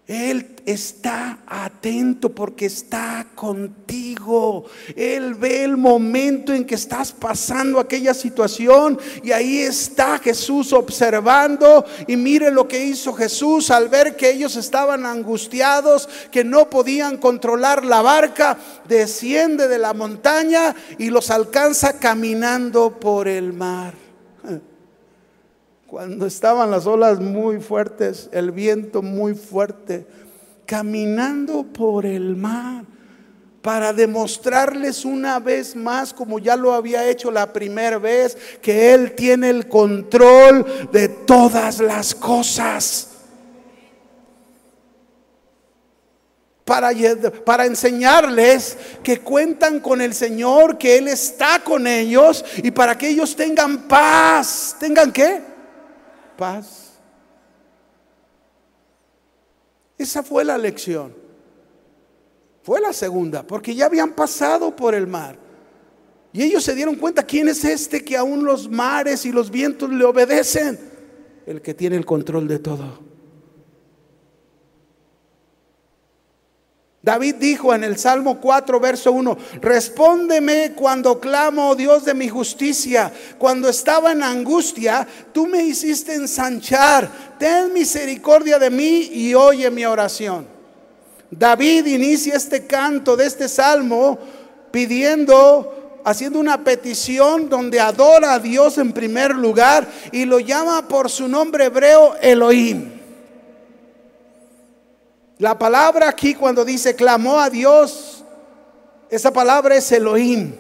[0.07, 4.65] Él está atento porque está contigo.
[4.95, 11.85] Él ve el momento en que estás pasando aquella situación y ahí está Jesús observando
[12.07, 17.17] y mire lo que hizo Jesús al ver que ellos estaban angustiados, que no podían
[17.17, 24.04] controlar la barca, desciende de la montaña y los alcanza caminando por el mar.
[25.87, 30.07] Cuando estaban las olas muy fuertes, el viento muy fuerte,
[30.65, 32.85] caminando por el mar
[33.61, 39.13] para demostrarles una vez más, como ya lo había hecho la primera vez, que Él
[39.13, 43.09] tiene el control de todas las cosas.
[46.63, 46.91] Para,
[47.43, 53.09] para, enseñarles que cuentan con el Señor, que Él está con ellos y para que
[53.09, 54.75] ellos tengan paz.
[54.79, 55.54] ¿Tengan qué?
[56.35, 56.93] Paz.
[59.97, 61.13] Esa fue la lección.
[62.63, 65.37] Fue la segunda, porque ya habían pasado por el mar.
[66.33, 69.89] Y ellos se dieron cuenta, ¿quién es este que aún los mares y los vientos
[69.89, 70.77] le obedecen?
[71.45, 73.14] El que tiene el control de todo.
[77.05, 82.27] David dijo en el Salmo 4, verso 1, respóndeme cuando clamo, oh Dios de mi
[82.27, 83.13] justicia.
[83.37, 87.07] Cuando estaba en angustia, tú me hiciste ensanchar.
[87.37, 90.47] Ten misericordia de mí y oye mi oración.
[91.29, 94.17] David inicia este canto de este salmo
[94.71, 101.11] pidiendo, haciendo una petición donde adora a Dios en primer lugar y lo llama por
[101.11, 103.04] su nombre hebreo Elohim.
[105.37, 108.23] La palabra aquí cuando dice clamó a Dios,
[109.09, 110.53] esa palabra es Elohim.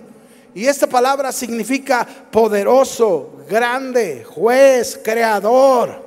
[0.53, 6.05] Y esta palabra significa poderoso, grande, juez, creador.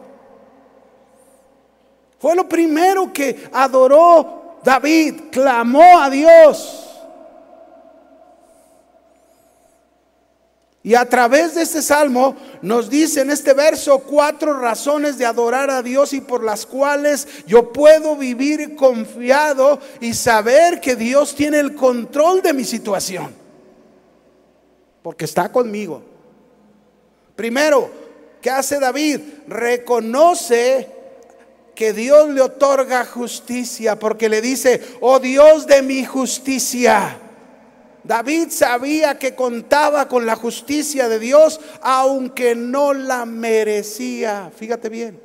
[2.19, 6.88] Fue lo primero que adoró David, clamó a Dios.
[10.83, 15.71] Y a través de este salmo nos dice en este verso cuatro razones de adorar
[15.71, 21.59] a Dios y por las cuales yo puedo vivir confiado y saber que Dios tiene
[21.59, 23.35] el control de mi situación.
[25.03, 26.03] Porque está conmigo.
[27.35, 27.91] Primero,
[28.41, 29.21] ¿qué hace David?
[29.49, 30.89] Reconoce
[31.75, 37.21] que Dios le otorga justicia porque le dice, oh Dios de mi justicia.
[38.05, 44.51] David sabía que contaba con la justicia de Dios aunque no la merecía.
[44.57, 45.21] Fíjate bien.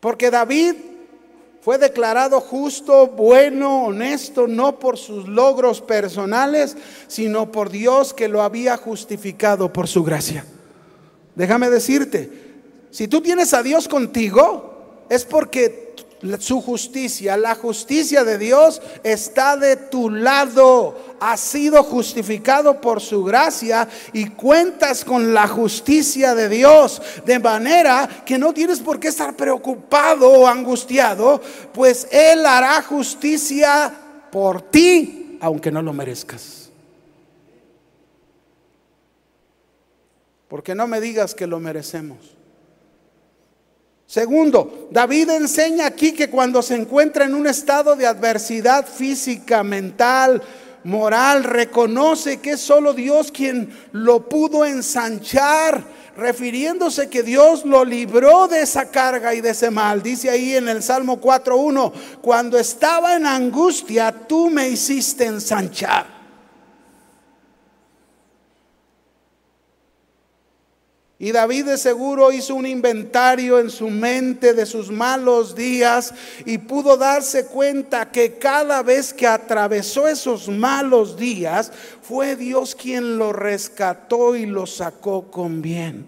[0.00, 0.74] Porque David
[1.60, 8.42] fue declarado justo, bueno, honesto, no por sus logros personales, sino por Dios que lo
[8.42, 10.46] había justificado por su gracia.
[11.34, 12.30] Déjame decirte,
[12.90, 15.94] si tú tienes a Dios contigo, es porque
[16.38, 21.16] su justicia, la justicia de Dios está de tu lado.
[21.18, 27.00] Has sido justificado por su gracia y cuentas con la justicia de Dios.
[27.24, 31.40] De manera que no tienes por qué estar preocupado o angustiado,
[31.72, 33.92] pues Él hará justicia
[34.30, 36.70] por ti, aunque no lo merezcas.
[40.48, 42.39] Porque no me digas que lo merecemos.
[44.10, 50.42] Segundo, David enseña aquí que cuando se encuentra en un estado de adversidad física, mental,
[50.82, 55.84] moral, reconoce que es solo Dios quien lo pudo ensanchar,
[56.16, 60.02] refiriéndose que Dios lo libró de esa carga y de ese mal.
[60.02, 66.19] Dice ahí en el Salmo 4.1, cuando estaba en angustia, tú me hiciste ensanchar.
[71.22, 76.14] Y David de seguro hizo un inventario en su mente de sus malos días
[76.46, 83.18] y pudo darse cuenta que cada vez que atravesó esos malos días fue Dios quien
[83.18, 86.06] lo rescató y lo sacó con bien.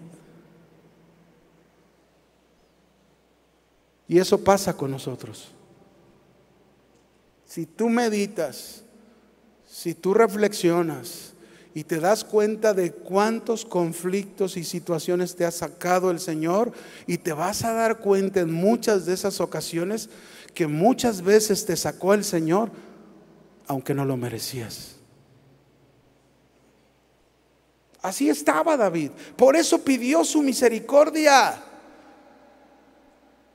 [4.07, 5.49] Y eso pasa con nosotros.
[7.45, 8.81] Si tú meditas,
[9.69, 11.32] si tú reflexionas,
[11.75, 16.71] y te das cuenta de cuántos conflictos y situaciones te ha sacado el Señor
[17.07, 20.09] y te vas a dar cuenta en muchas de esas ocasiones
[20.53, 22.69] que muchas veces te sacó el Señor
[23.67, 24.97] aunque no lo merecías.
[28.01, 29.11] Así estaba David.
[29.37, 31.72] Por eso pidió su misericordia.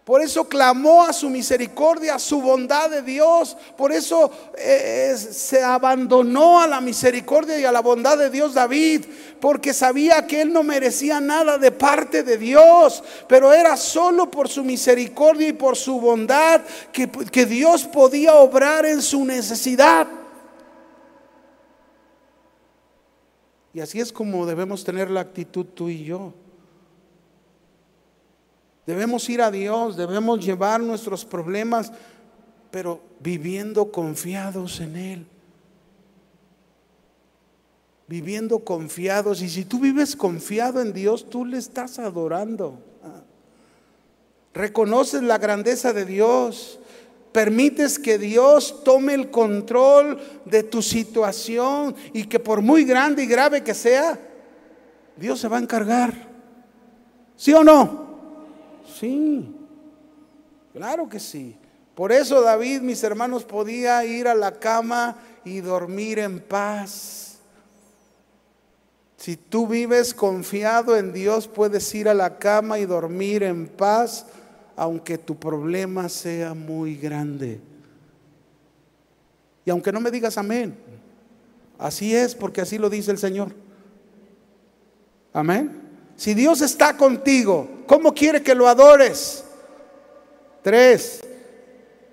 [0.09, 3.55] Por eso clamó a su misericordia, a su bondad de Dios.
[3.77, 9.05] Por eso eh, se abandonó a la misericordia y a la bondad de Dios David.
[9.39, 13.05] Porque sabía que él no merecía nada de parte de Dios.
[13.29, 18.87] Pero era solo por su misericordia y por su bondad que, que Dios podía obrar
[18.87, 20.07] en su necesidad.
[23.75, 26.33] Y así es como debemos tener la actitud tú y yo.
[28.89, 31.93] Debemos ir a Dios, debemos llevar nuestros problemas,
[32.71, 35.27] pero viviendo confiados en Él.
[38.07, 39.43] Viviendo confiados.
[39.43, 42.79] Y si tú vives confiado en Dios, tú le estás adorando.
[44.55, 46.81] Reconoces la grandeza de Dios.
[47.31, 53.27] Permites que Dios tome el control de tu situación y que por muy grande y
[53.27, 54.19] grave que sea,
[55.15, 56.15] Dios se va a encargar.
[57.37, 58.08] ¿Sí o no?
[58.99, 59.55] Sí,
[60.73, 61.57] claro que sí.
[61.95, 67.39] Por eso David, mis hermanos, podía ir a la cama y dormir en paz.
[69.17, 74.27] Si tú vives confiado en Dios, puedes ir a la cama y dormir en paz,
[74.77, 77.61] aunque tu problema sea muy grande.
[79.65, 80.77] Y aunque no me digas amén,
[81.79, 83.55] así es porque así lo dice el Señor.
[85.33, 85.88] Amén.
[86.19, 89.45] Si Dios está contigo, ¿cómo quiere que lo adores?
[90.63, 91.21] Tres,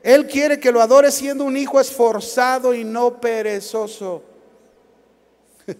[0.03, 4.21] Él quiere que lo adores siendo un hijo esforzado y no perezoso.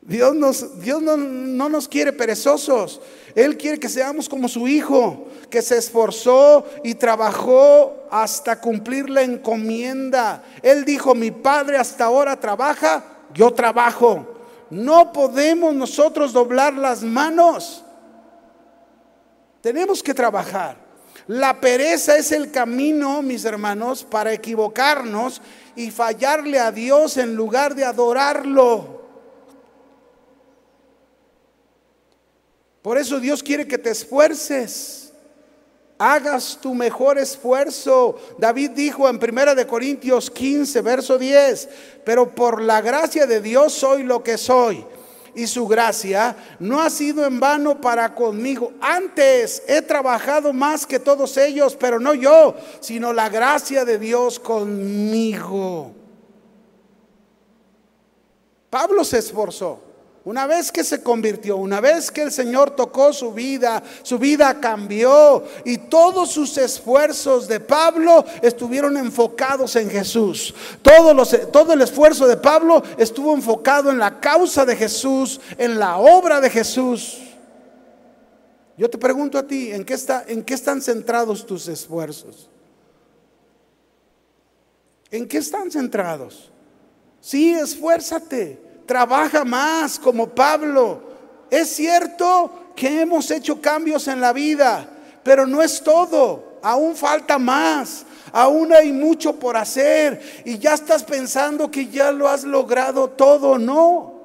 [0.00, 3.00] Dios, Dios no, no, nos quiere perezosos.
[3.36, 9.22] Él quiere que seamos como su hijo, que se esforzó y trabajó hasta cumplir la
[9.22, 10.42] encomienda.
[10.64, 14.35] Él dijo, mi padre hasta ahora trabaja, yo trabajo.
[14.70, 17.84] No podemos nosotros doblar las manos.
[19.60, 20.76] Tenemos que trabajar.
[21.28, 25.42] La pereza es el camino, mis hermanos, para equivocarnos
[25.74, 29.04] y fallarle a Dios en lugar de adorarlo.
[32.82, 35.05] Por eso Dios quiere que te esfuerces
[35.98, 38.16] hagas tu mejor esfuerzo.
[38.38, 41.68] David dijo en Primera de Corintios 15, verso 10,
[42.04, 44.84] pero por la gracia de Dios soy lo que soy.
[45.34, 48.72] Y su gracia no ha sido en vano para conmigo.
[48.80, 54.40] Antes he trabajado más que todos ellos, pero no yo, sino la gracia de Dios
[54.40, 55.92] conmigo.
[58.70, 59.85] Pablo se esforzó.
[60.26, 64.58] Una vez que se convirtió, una vez que el Señor tocó su vida, su vida
[64.58, 70.52] cambió y todos sus esfuerzos de Pablo estuvieron enfocados en Jesús.
[70.82, 76.40] todo el esfuerzo de Pablo estuvo enfocado en la causa de Jesús, en la obra
[76.40, 77.18] de Jesús.
[78.76, 82.50] Yo te pregunto a ti, ¿en qué, está, en qué están centrados tus esfuerzos?
[85.12, 86.50] ¿En qué están centrados?
[87.20, 91.00] Sí, esfuérzate trabaja más como Pablo.
[91.50, 94.88] Es cierto que hemos hecho cambios en la vida,
[95.22, 96.58] pero no es todo.
[96.62, 98.04] Aún falta más.
[98.32, 100.42] Aún hay mucho por hacer.
[100.44, 103.58] Y ya estás pensando que ya lo has logrado todo.
[103.58, 104.15] No.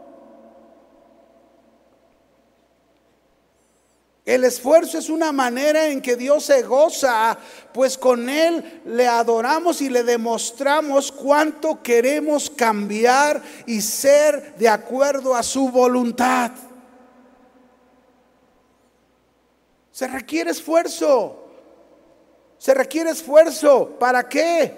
[4.31, 7.37] El esfuerzo es una manera en que Dios se goza,
[7.73, 15.35] pues con Él le adoramos y le demostramos cuánto queremos cambiar y ser de acuerdo
[15.35, 16.51] a su voluntad.
[19.91, 21.49] Se requiere esfuerzo.
[22.57, 23.97] Se requiere esfuerzo.
[23.99, 24.77] ¿Para qué?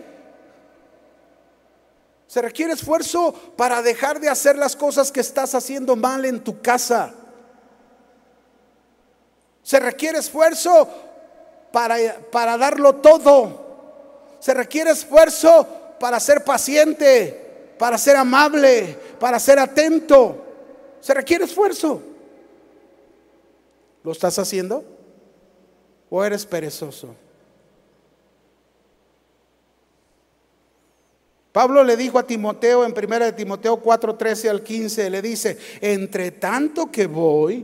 [2.26, 6.60] Se requiere esfuerzo para dejar de hacer las cosas que estás haciendo mal en tu
[6.60, 7.14] casa.
[9.64, 10.88] Se requiere esfuerzo
[11.72, 11.98] para,
[12.32, 13.64] para darlo todo.
[14.40, 15.66] Se requiere esfuerzo
[16.00, 20.38] para ser paciente, para ser amable, para ser atento.
[21.00, 22.02] Se requiere esfuerzo.
[24.04, 24.84] ¿Lo estás haciendo?
[26.10, 27.16] ¿O eres perezoso?
[31.54, 35.58] Pablo le dijo a Timoteo en 1 de Timoteo 4, 13 al 15, le dice,
[35.82, 37.64] entre tanto que voy,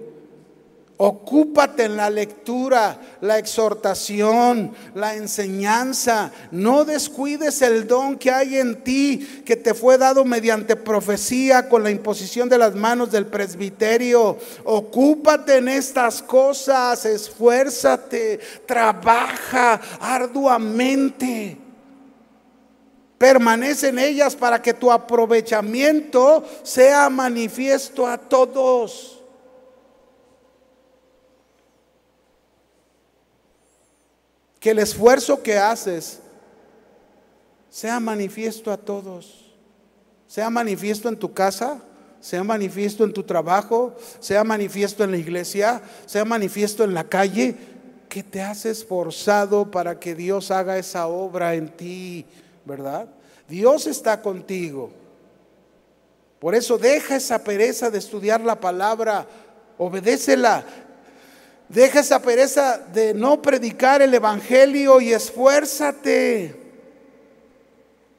[1.02, 6.30] Ocúpate en la lectura, la exhortación, la enseñanza.
[6.52, 11.84] No descuides el don que hay en ti, que te fue dado mediante profecía con
[11.84, 14.38] la imposición de las manos del presbiterio.
[14.66, 21.58] Ocúpate en estas cosas, esfuérzate, trabaja arduamente.
[23.18, 29.19] Permanece en ellas para que tu aprovechamiento sea manifiesto a todos.
[34.60, 36.20] Que el esfuerzo que haces
[37.70, 39.46] sea manifiesto a todos.
[40.28, 41.82] Sea manifiesto en tu casa,
[42.20, 47.56] sea manifiesto en tu trabajo, sea manifiesto en la iglesia, sea manifiesto en la calle,
[48.10, 52.26] que te has esforzado para que Dios haga esa obra en ti,
[52.66, 53.08] ¿verdad?
[53.48, 54.92] Dios está contigo.
[56.40, 59.28] Por eso deja esa pereza de estudiar la palabra,
[59.78, 60.66] obedécela.
[61.70, 66.56] Deja esa pereza de no predicar el Evangelio y esfuérzate.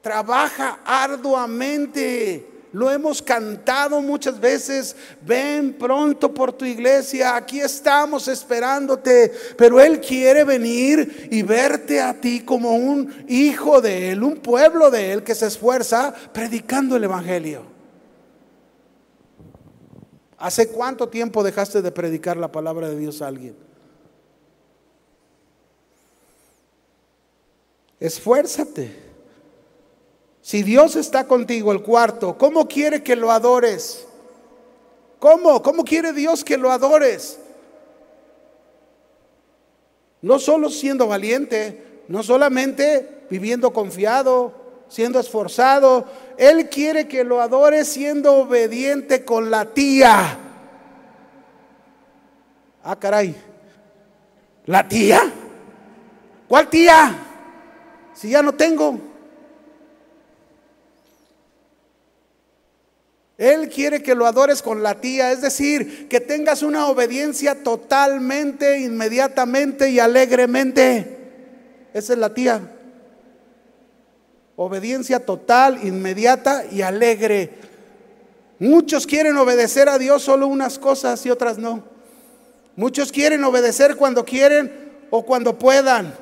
[0.01, 2.47] Trabaja arduamente.
[2.71, 4.95] Lo hemos cantado muchas veces.
[5.21, 7.35] Ven pronto por tu iglesia.
[7.35, 9.33] Aquí estamos esperándote.
[9.57, 14.89] Pero Él quiere venir y verte a ti como un hijo de Él, un pueblo
[14.89, 17.70] de Él que se esfuerza predicando el Evangelio.
[20.41, 23.55] ¿Hace cuánto tiempo dejaste de predicar la palabra de Dios a alguien?
[27.99, 28.91] Esfuérzate.
[30.41, 34.07] Si Dios está contigo, el cuarto, ¿cómo quiere que lo adores?
[35.19, 35.61] ¿Cómo?
[35.61, 37.37] ¿Cómo quiere Dios que lo adores?
[40.23, 44.53] No solo siendo valiente, no solamente viviendo confiado,
[44.89, 46.05] siendo esforzado.
[46.41, 50.39] Él quiere que lo adores siendo obediente con la tía.
[52.83, 53.35] Ah, caray.
[54.65, 55.21] ¿La tía?
[56.47, 57.15] ¿Cuál tía?
[58.15, 58.99] Si ya no tengo.
[63.37, 68.79] Él quiere que lo adores con la tía, es decir, que tengas una obediencia totalmente,
[68.79, 71.19] inmediatamente y alegremente.
[71.93, 72.80] Esa es la tía.
[74.63, 77.49] Obediencia total, inmediata y alegre.
[78.59, 81.83] Muchos quieren obedecer a Dios solo unas cosas y otras no.
[82.75, 86.13] Muchos quieren obedecer cuando quieren o cuando puedan.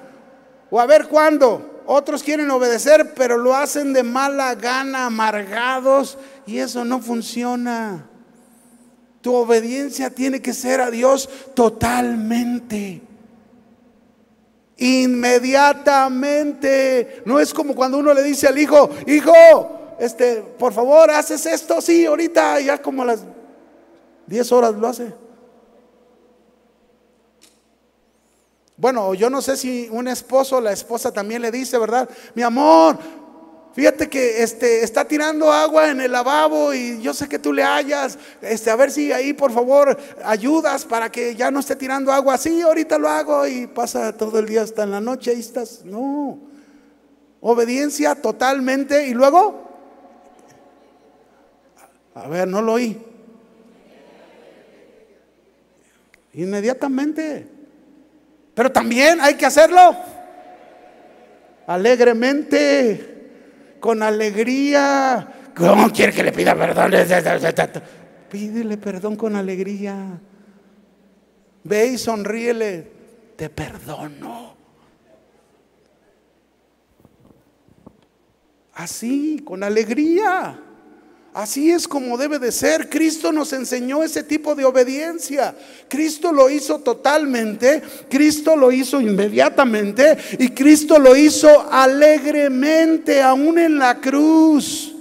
[0.71, 1.83] O a ver cuándo.
[1.85, 6.17] Otros quieren obedecer, pero lo hacen de mala gana, amargados,
[6.47, 8.07] y eso no funciona.
[9.19, 13.01] Tu obediencia tiene que ser a Dios totalmente.
[14.79, 17.21] Inmediatamente.
[17.25, 19.33] No es como cuando uno le dice al hijo, hijo,
[19.99, 23.19] este, por favor, haces esto, sí, ahorita, ya como a las
[24.27, 25.13] 10 horas lo hace.
[28.77, 32.07] Bueno, yo no sé si un esposo la esposa también le dice, ¿verdad?
[32.33, 32.97] Mi amor,
[33.79, 37.63] fíjate que este, está tirando agua en el lavabo y yo sé que tú le
[37.63, 38.17] hallas.
[38.41, 42.37] Este, a ver si ahí por favor ayudas para que ya no esté tirando agua.
[42.37, 45.31] Sí, ahorita lo hago y pasa todo el día hasta en la noche.
[45.31, 45.85] Ahí estás.
[45.85, 46.37] No.
[47.39, 49.07] Obediencia totalmente.
[49.07, 49.63] Y luego,
[52.15, 53.01] a ver, no lo oí.
[56.33, 57.47] Inmediatamente.
[58.53, 59.95] Pero también hay que hacerlo
[61.65, 63.08] alegremente,
[63.79, 65.51] con alegría.
[65.55, 66.91] ¿Cómo quiere que le pida perdón?
[68.29, 70.19] Pídele perdón con alegría.
[71.63, 72.91] Ve y sonríele.
[73.35, 74.55] Te perdono.
[78.73, 80.68] Así, con alegría.
[81.33, 82.89] Así es como debe de ser.
[82.89, 85.55] Cristo nos enseñó ese tipo de obediencia.
[85.87, 93.77] Cristo lo hizo totalmente, Cristo lo hizo inmediatamente y Cristo lo hizo alegremente, aún en
[93.77, 94.95] la cruz.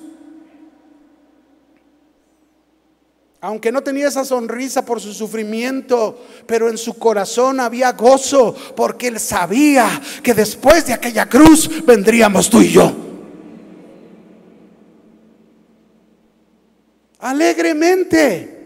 [3.41, 9.07] Aunque no tenía esa sonrisa por su sufrimiento, pero en su corazón había gozo porque
[9.07, 13.08] él sabía que después de aquella cruz vendríamos tú y yo.
[17.19, 18.57] Alegremente.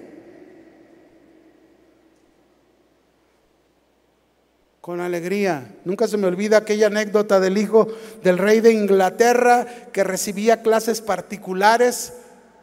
[4.80, 5.76] Con alegría.
[5.84, 7.86] Nunca se me olvida aquella anécdota del hijo
[8.24, 12.14] del rey de Inglaterra que recibía clases particulares,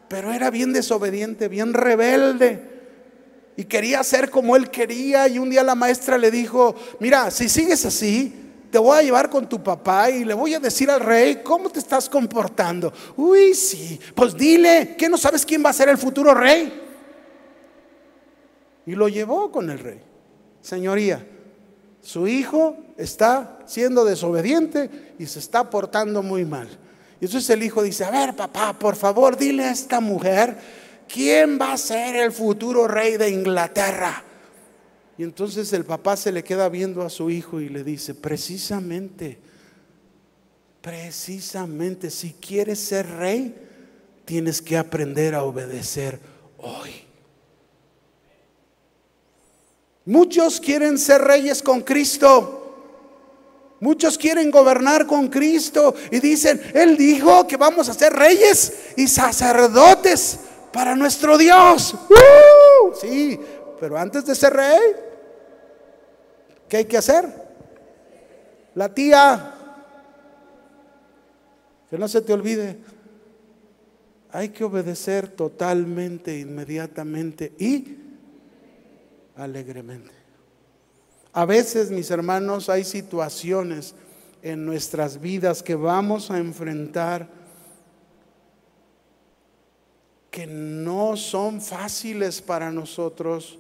[0.10, 2.62] pero era bien desobediente, bien rebelde.
[3.56, 5.30] Y quería ser como él quería.
[5.30, 9.30] Y un día la maestra le dijo, mira, si sigues así, te voy a llevar
[9.30, 12.94] con tu papá y le voy a decir al rey cómo te estás comportando.
[13.18, 16.88] Uy, sí, pues dile, que no sabes quién va a ser el futuro rey?
[18.86, 20.02] Y lo llevó con el rey.
[20.62, 21.26] Señoría,
[22.02, 26.68] su hijo está siendo desobediente y se está portando muy mal.
[27.22, 30.58] Y entonces el hijo dice, a ver papá, por favor, dile a esta mujer,
[31.12, 34.24] ¿quién va a ser el futuro rey de Inglaterra?
[35.20, 39.38] Y entonces el papá se le queda viendo a su hijo y le dice, precisamente,
[40.80, 43.54] precisamente, si quieres ser rey,
[44.24, 46.22] tienes que aprender a obedecer
[46.58, 46.92] hoy.
[50.06, 52.56] Muchos quieren ser reyes con Cristo,
[53.82, 59.08] Muchos quieren gobernar con Cristo y dicen, Él dijo que vamos a ser reyes y
[59.08, 60.40] sacerdotes
[60.74, 61.94] para nuestro Dios.
[61.94, 62.94] ¡Uh!
[63.00, 63.40] Sí,
[63.80, 65.09] pero antes de ser rey,
[66.70, 67.26] ¿qué hay que hacer?
[68.76, 69.56] La tía,
[71.90, 72.78] que no se te olvide,
[74.32, 77.98] hay que obedecer totalmente, inmediatamente y
[79.36, 80.12] alegremente.
[81.34, 83.96] A veces, mis hermanos, hay situaciones
[84.42, 87.28] en nuestras vidas que vamos a enfrentar
[90.32, 93.58] que no son fáciles para nosotros,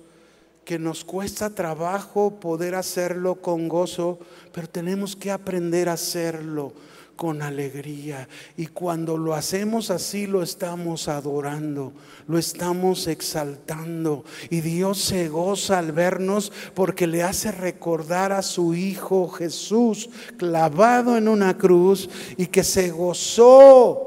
[0.69, 4.19] que nos cuesta trabajo poder hacerlo con gozo,
[4.51, 6.73] pero tenemos que aprender a hacerlo
[7.15, 8.29] con alegría.
[8.55, 11.91] Y cuando lo hacemos así, lo estamos adorando,
[12.27, 14.23] lo estamos exaltando.
[14.51, 20.07] Y Dios se goza al vernos porque le hace recordar a su Hijo Jesús
[20.37, 22.07] clavado en una cruz
[22.37, 24.05] y que se gozó,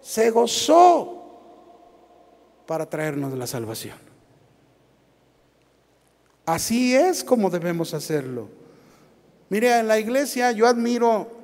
[0.00, 1.18] se gozó
[2.66, 4.09] para traernos la salvación.
[6.54, 8.48] Así es como debemos hacerlo.
[9.48, 11.40] Mire, en la iglesia yo admiro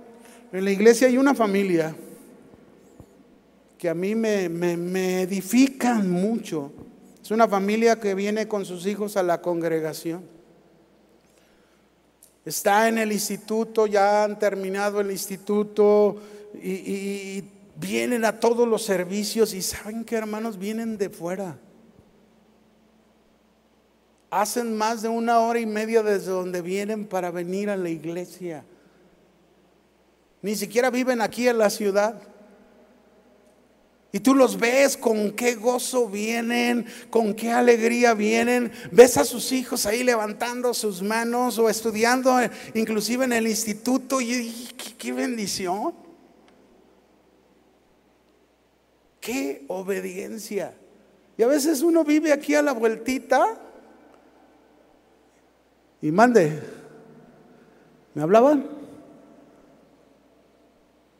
[0.53, 1.95] en la iglesia hay una familia
[3.79, 6.73] que a mí me, me, edifican mucho.
[7.23, 10.23] Es una familia que viene con sus hijos a la congregación.
[12.45, 16.17] Está en el instituto, ya han terminado el instituto
[16.55, 21.59] y, y, vienen a todos los servicios y saben que hermanos vienen de fuera.
[24.31, 28.65] Hacen más de una hora y media desde donde vienen para venir a la iglesia.
[30.43, 32.23] Ni siquiera viven aquí en la ciudad.
[34.13, 38.73] Y tú los ves con qué gozo vienen, con qué alegría vienen.
[38.91, 44.21] Ves a sus hijos ahí levantando sus manos o estudiando, eh, inclusive en el instituto.
[44.21, 45.93] Y qué, bendición.
[49.21, 50.73] Qué obediencia.
[51.37, 53.61] Y a veces uno vive aquí a la vueltita.
[56.07, 56.63] Y mande.
[58.15, 58.65] ¿Me hablaban?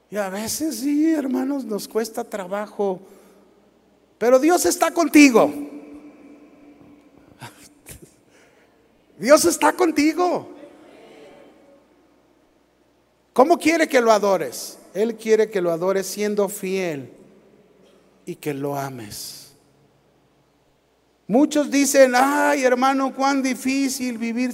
[0.09, 3.01] Y a veces sí, hermanos, nos cuesta trabajo.
[4.17, 5.53] Pero Dios está contigo.
[9.19, 10.55] Dios está contigo.
[13.33, 14.79] ¿Cómo quiere que lo adores?
[14.95, 17.11] Él quiere que lo adores siendo fiel
[18.25, 19.46] y que lo ames.
[21.29, 24.53] Muchos dicen, ay hermano, cuán difícil vivir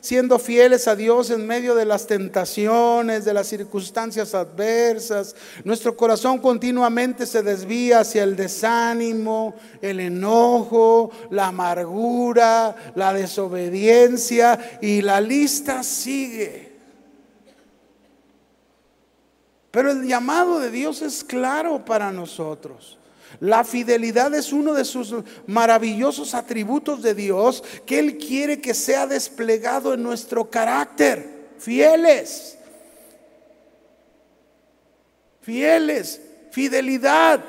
[0.00, 5.34] siendo fieles a Dios en medio de las tentaciones, de las circunstancias adversas.
[5.64, 15.02] Nuestro corazón continuamente se desvía hacia el desánimo, el enojo, la amargura, la desobediencia y
[15.02, 16.68] la lista sigue.
[19.72, 22.97] Pero el llamado de Dios es claro para nosotros.
[23.40, 25.14] La fidelidad es uno de sus
[25.46, 31.48] maravillosos atributos de Dios que Él quiere que sea desplegado en nuestro carácter.
[31.58, 32.58] Fieles.
[35.42, 36.20] Fieles.
[36.50, 37.44] Fidelidad.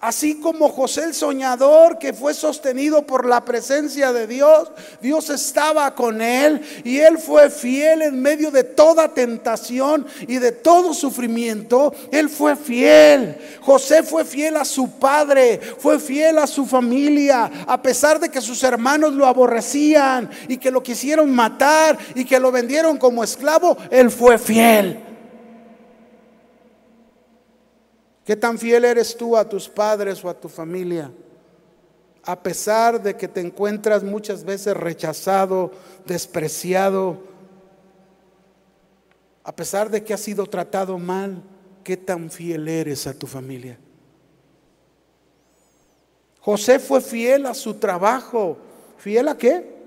[0.00, 4.72] Así como José el soñador que fue sostenido por la presencia de Dios,
[5.02, 10.52] Dios estaba con él y él fue fiel en medio de toda tentación y de
[10.52, 11.94] todo sufrimiento.
[12.12, 13.36] Él fue fiel.
[13.60, 18.40] José fue fiel a su padre, fue fiel a su familia, a pesar de que
[18.40, 23.76] sus hermanos lo aborrecían y que lo quisieron matar y que lo vendieron como esclavo,
[23.90, 25.09] él fue fiel.
[28.30, 31.10] ¿Qué tan fiel eres tú a tus padres o a tu familia?
[32.22, 35.72] A pesar de que te encuentras muchas veces rechazado,
[36.06, 37.24] despreciado,
[39.42, 41.42] a pesar de que has sido tratado mal,
[41.82, 43.80] ¿qué tan fiel eres a tu familia?
[46.38, 48.58] José fue fiel a su trabajo.
[48.98, 49.79] ¿Fiel a qué?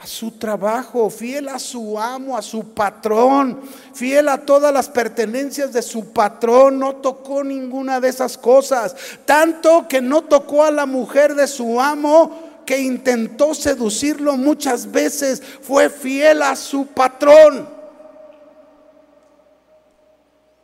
[0.00, 3.60] A su trabajo, fiel a su amo, a su patrón,
[3.92, 8.94] fiel a todas las pertenencias de su patrón, no tocó ninguna de esas cosas,
[9.24, 15.42] tanto que no tocó a la mujer de su amo que intentó seducirlo muchas veces,
[15.62, 17.68] fue fiel a su patrón.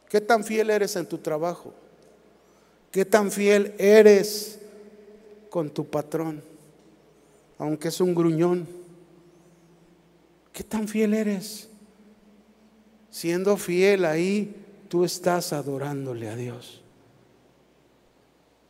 [0.08, 1.72] ¿Qué tan fiel eres en tu trabajo?
[2.92, 4.60] ¿Qué tan fiel eres
[5.50, 6.40] con tu patrón?
[7.58, 8.83] Aunque es un gruñón.
[10.54, 11.68] ¿Qué tan fiel eres?
[13.10, 14.54] Siendo fiel ahí,
[14.88, 16.80] tú estás adorándole a Dios.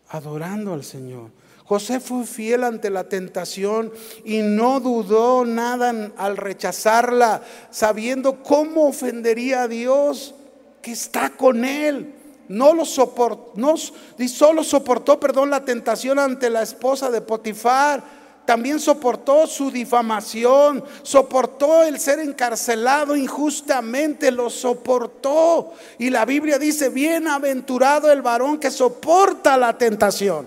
[0.09, 1.31] Adorando al Señor.
[1.67, 3.93] José fue fiel ante la tentación
[4.25, 10.35] y no dudó nada al rechazarla, sabiendo cómo ofendería a Dios
[10.81, 12.15] que está con él.
[12.49, 18.24] No lo soportó, no, solo soportó, perdón, la tentación ante la esposa de Potifar.
[18.45, 25.73] También soportó su difamación, soportó el ser encarcelado injustamente, lo soportó.
[25.99, 30.47] Y la Biblia dice, bienaventurado el varón que soporta la tentación.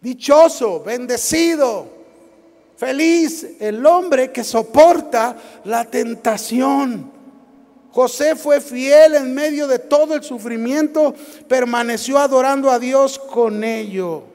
[0.00, 1.86] Dichoso, bendecido,
[2.76, 7.12] feliz el hombre que soporta la tentación.
[7.92, 11.14] José fue fiel en medio de todo el sufrimiento,
[11.46, 14.31] permaneció adorando a Dios con ello.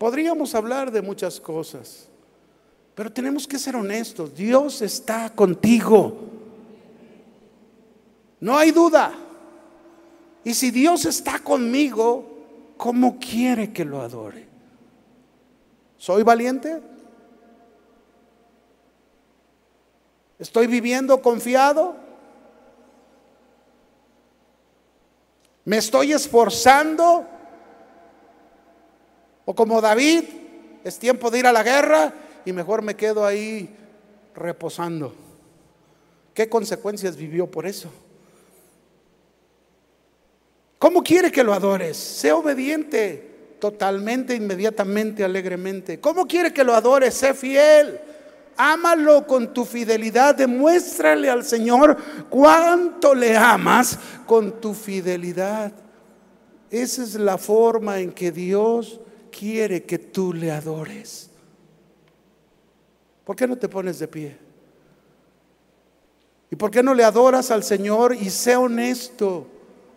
[0.00, 2.08] Podríamos hablar de muchas cosas,
[2.94, 4.34] pero tenemos que ser honestos.
[4.34, 6.16] Dios está contigo.
[8.40, 9.12] No hay duda.
[10.42, 12.24] Y si Dios está conmigo,
[12.78, 14.48] ¿cómo quiere que lo adore?
[15.98, 16.80] ¿Soy valiente?
[20.38, 21.94] ¿Estoy viviendo confiado?
[25.66, 27.26] ¿Me estoy esforzando?
[29.50, 30.22] ¿O como David,
[30.84, 33.68] es tiempo de ir a la guerra y mejor me quedo ahí
[34.32, 35.12] reposando?
[36.32, 37.90] ¿Qué consecuencias vivió por eso?
[40.78, 41.96] ¿Cómo quiere que lo adores?
[41.96, 45.98] Sé obediente totalmente, inmediatamente, alegremente.
[45.98, 47.14] ¿Cómo quiere que lo adores?
[47.14, 47.98] Sé fiel.
[48.56, 50.36] Ámalo con tu fidelidad.
[50.36, 51.96] Demuéstrale al Señor
[52.28, 55.72] cuánto le amas con tu fidelidad.
[56.70, 61.30] Esa es la forma en que Dios quiere que tú le adores.
[63.24, 64.36] ¿Por qué no te pones de pie?
[66.50, 69.46] ¿Y por qué no le adoras al Señor y sé honesto?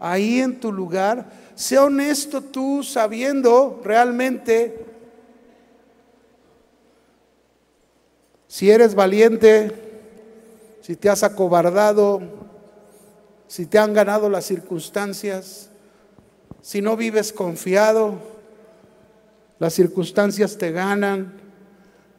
[0.03, 1.25] ahí en tu lugar.
[1.55, 4.85] Sé honesto tú sabiendo realmente
[8.47, 9.71] si eres valiente,
[10.81, 12.21] si te has acobardado,
[13.47, 15.69] si te han ganado las circunstancias,
[16.61, 18.32] si no vives confiado,
[19.59, 21.33] las circunstancias te ganan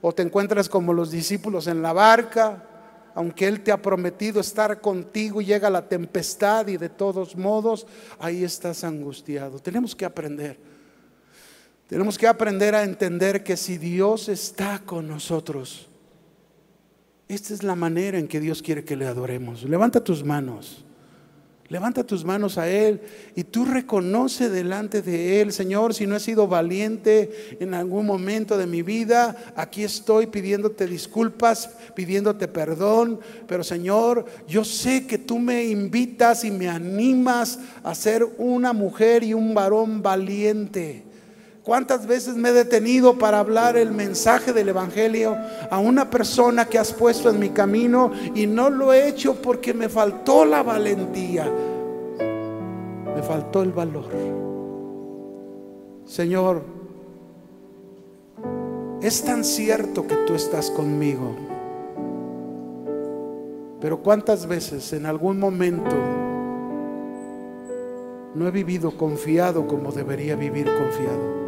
[0.01, 2.70] o te encuentras como los discípulos en la barca
[3.14, 7.87] aunque Él te ha prometido estar contigo y llega la tempestad y de todos modos
[8.18, 9.61] ahí estás angustiado.
[9.61, 10.59] Tenemos que aprender.
[11.87, 15.89] Tenemos que aprender a entender que si Dios está con nosotros,
[17.28, 19.62] esta es la manera en que Dios quiere que le adoremos.
[19.62, 20.85] Levanta tus manos.
[21.68, 23.00] Levanta tus manos a Él
[23.34, 28.58] y tú reconoce delante de Él, Señor, si no he sido valiente en algún momento
[28.58, 35.38] de mi vida, aquí estoy pidiéndote disculpas, pidiéndote perdón, pero Señor, yo sé que tú
[35.38, 41.13] me invitas y me animas a ser una mujer y un varón valiente.
[41.64, 45.34] ¿Cuántas veces me he detenido para hablar el mensaje del Evangelio
[45.70, 49.72] a una persona que has puesto en mi camino y no lo he hecho porque
[49.72, 51.50] me faltó la valentía?
[53.16, 54.10] Me faltó el valor.
[56.04, 56.60] Señor,
[59.00, 61.34] es tan cierto que tú estás conmigo,
[63.80, 65.96] pero ¿cuántas veces en algún momento
[68.34, 71.43] no he vivido confiado como debería vivir confiado?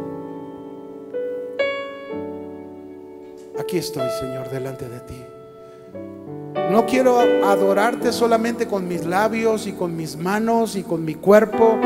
[3.59, 5.23] Aquí estoy, Señor, delante de ti.
[6.71, 11.77] No quiero adorarte solamente con mis labios y con mis manos y con mi cuerpo.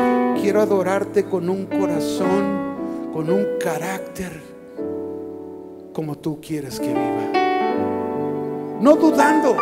[0.41, 4.41] Quiero adorarte con un corazón, con un carácter,
[5.93, 7.32] como tú quieres que viva.
[8.82, 9.55] No dudando,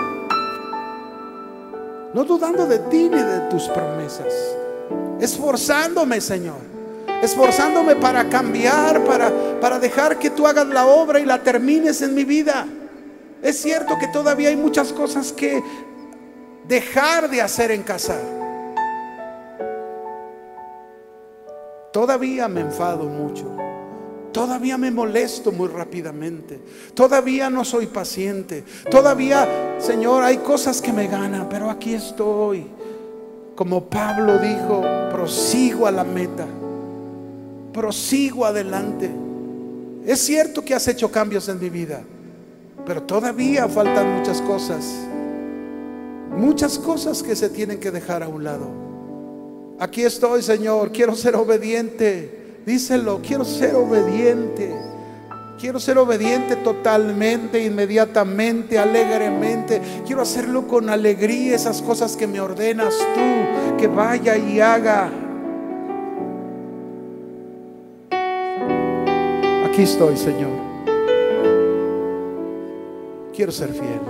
[2.14, 4.34] no dudando de ti ni de tus promesas.
[5.20, 6.79] Esforzándome, Señor
[7.22, 12.15] esforzándome para cambiar, para, para dejar que tú hagas la obra y la termines en
[12.15, 12.65] mi vida.
[13.41, 15.61] Es cierto que todavía hay muchas cosas que
[16.67, 18.17] dejar de hacer en casa.
[21.91, 23.55] Todavía me enfado mucho.
[24.32, 26.59] Todavía me molesto muy rápidamente.
[26.93, 28.63] Todavía no soy paciente.
[28.91, 32.67] Todavía, Señor, hay cosas que me ganan, pero aquí estoy.
[33.55, 36.45] Como Pablo dijo, prosigo a la meta
[37.74, 39.09] prosigo adelante.
[40.05, 42.01] Es cierto que has hecho cambios en mi vida,
[42.86, 44.86] pero todavía faltan muchas cosas.
[46.36, 48.67] Muchas cosas que se tienen que dejar a un lado.
[49.80, 52.61] Aquí estoy, Señor, quiero ser obediente.
[52.65, 54.74] Díselo, quiero ser obediente.
[55.59, 59.82] Quiero ser obediente totalmente, inmediatamente, alegremente.
[60.05, 65.11] Quiero hacerlo con alegría, esas cosas que me ordenas tú, que vaya y haga.
[69.84, 70.52] Estoy, Señor.
[73.34, 74.02] Quiero ser fiel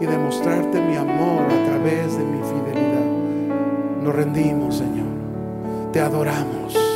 [0.00, 4.02] y demostrarte mi amor a través de mi fidelidad.
[4.02, 5.06] Nos rendimos, Señor.
[5.92, 6.89] Te adoramos.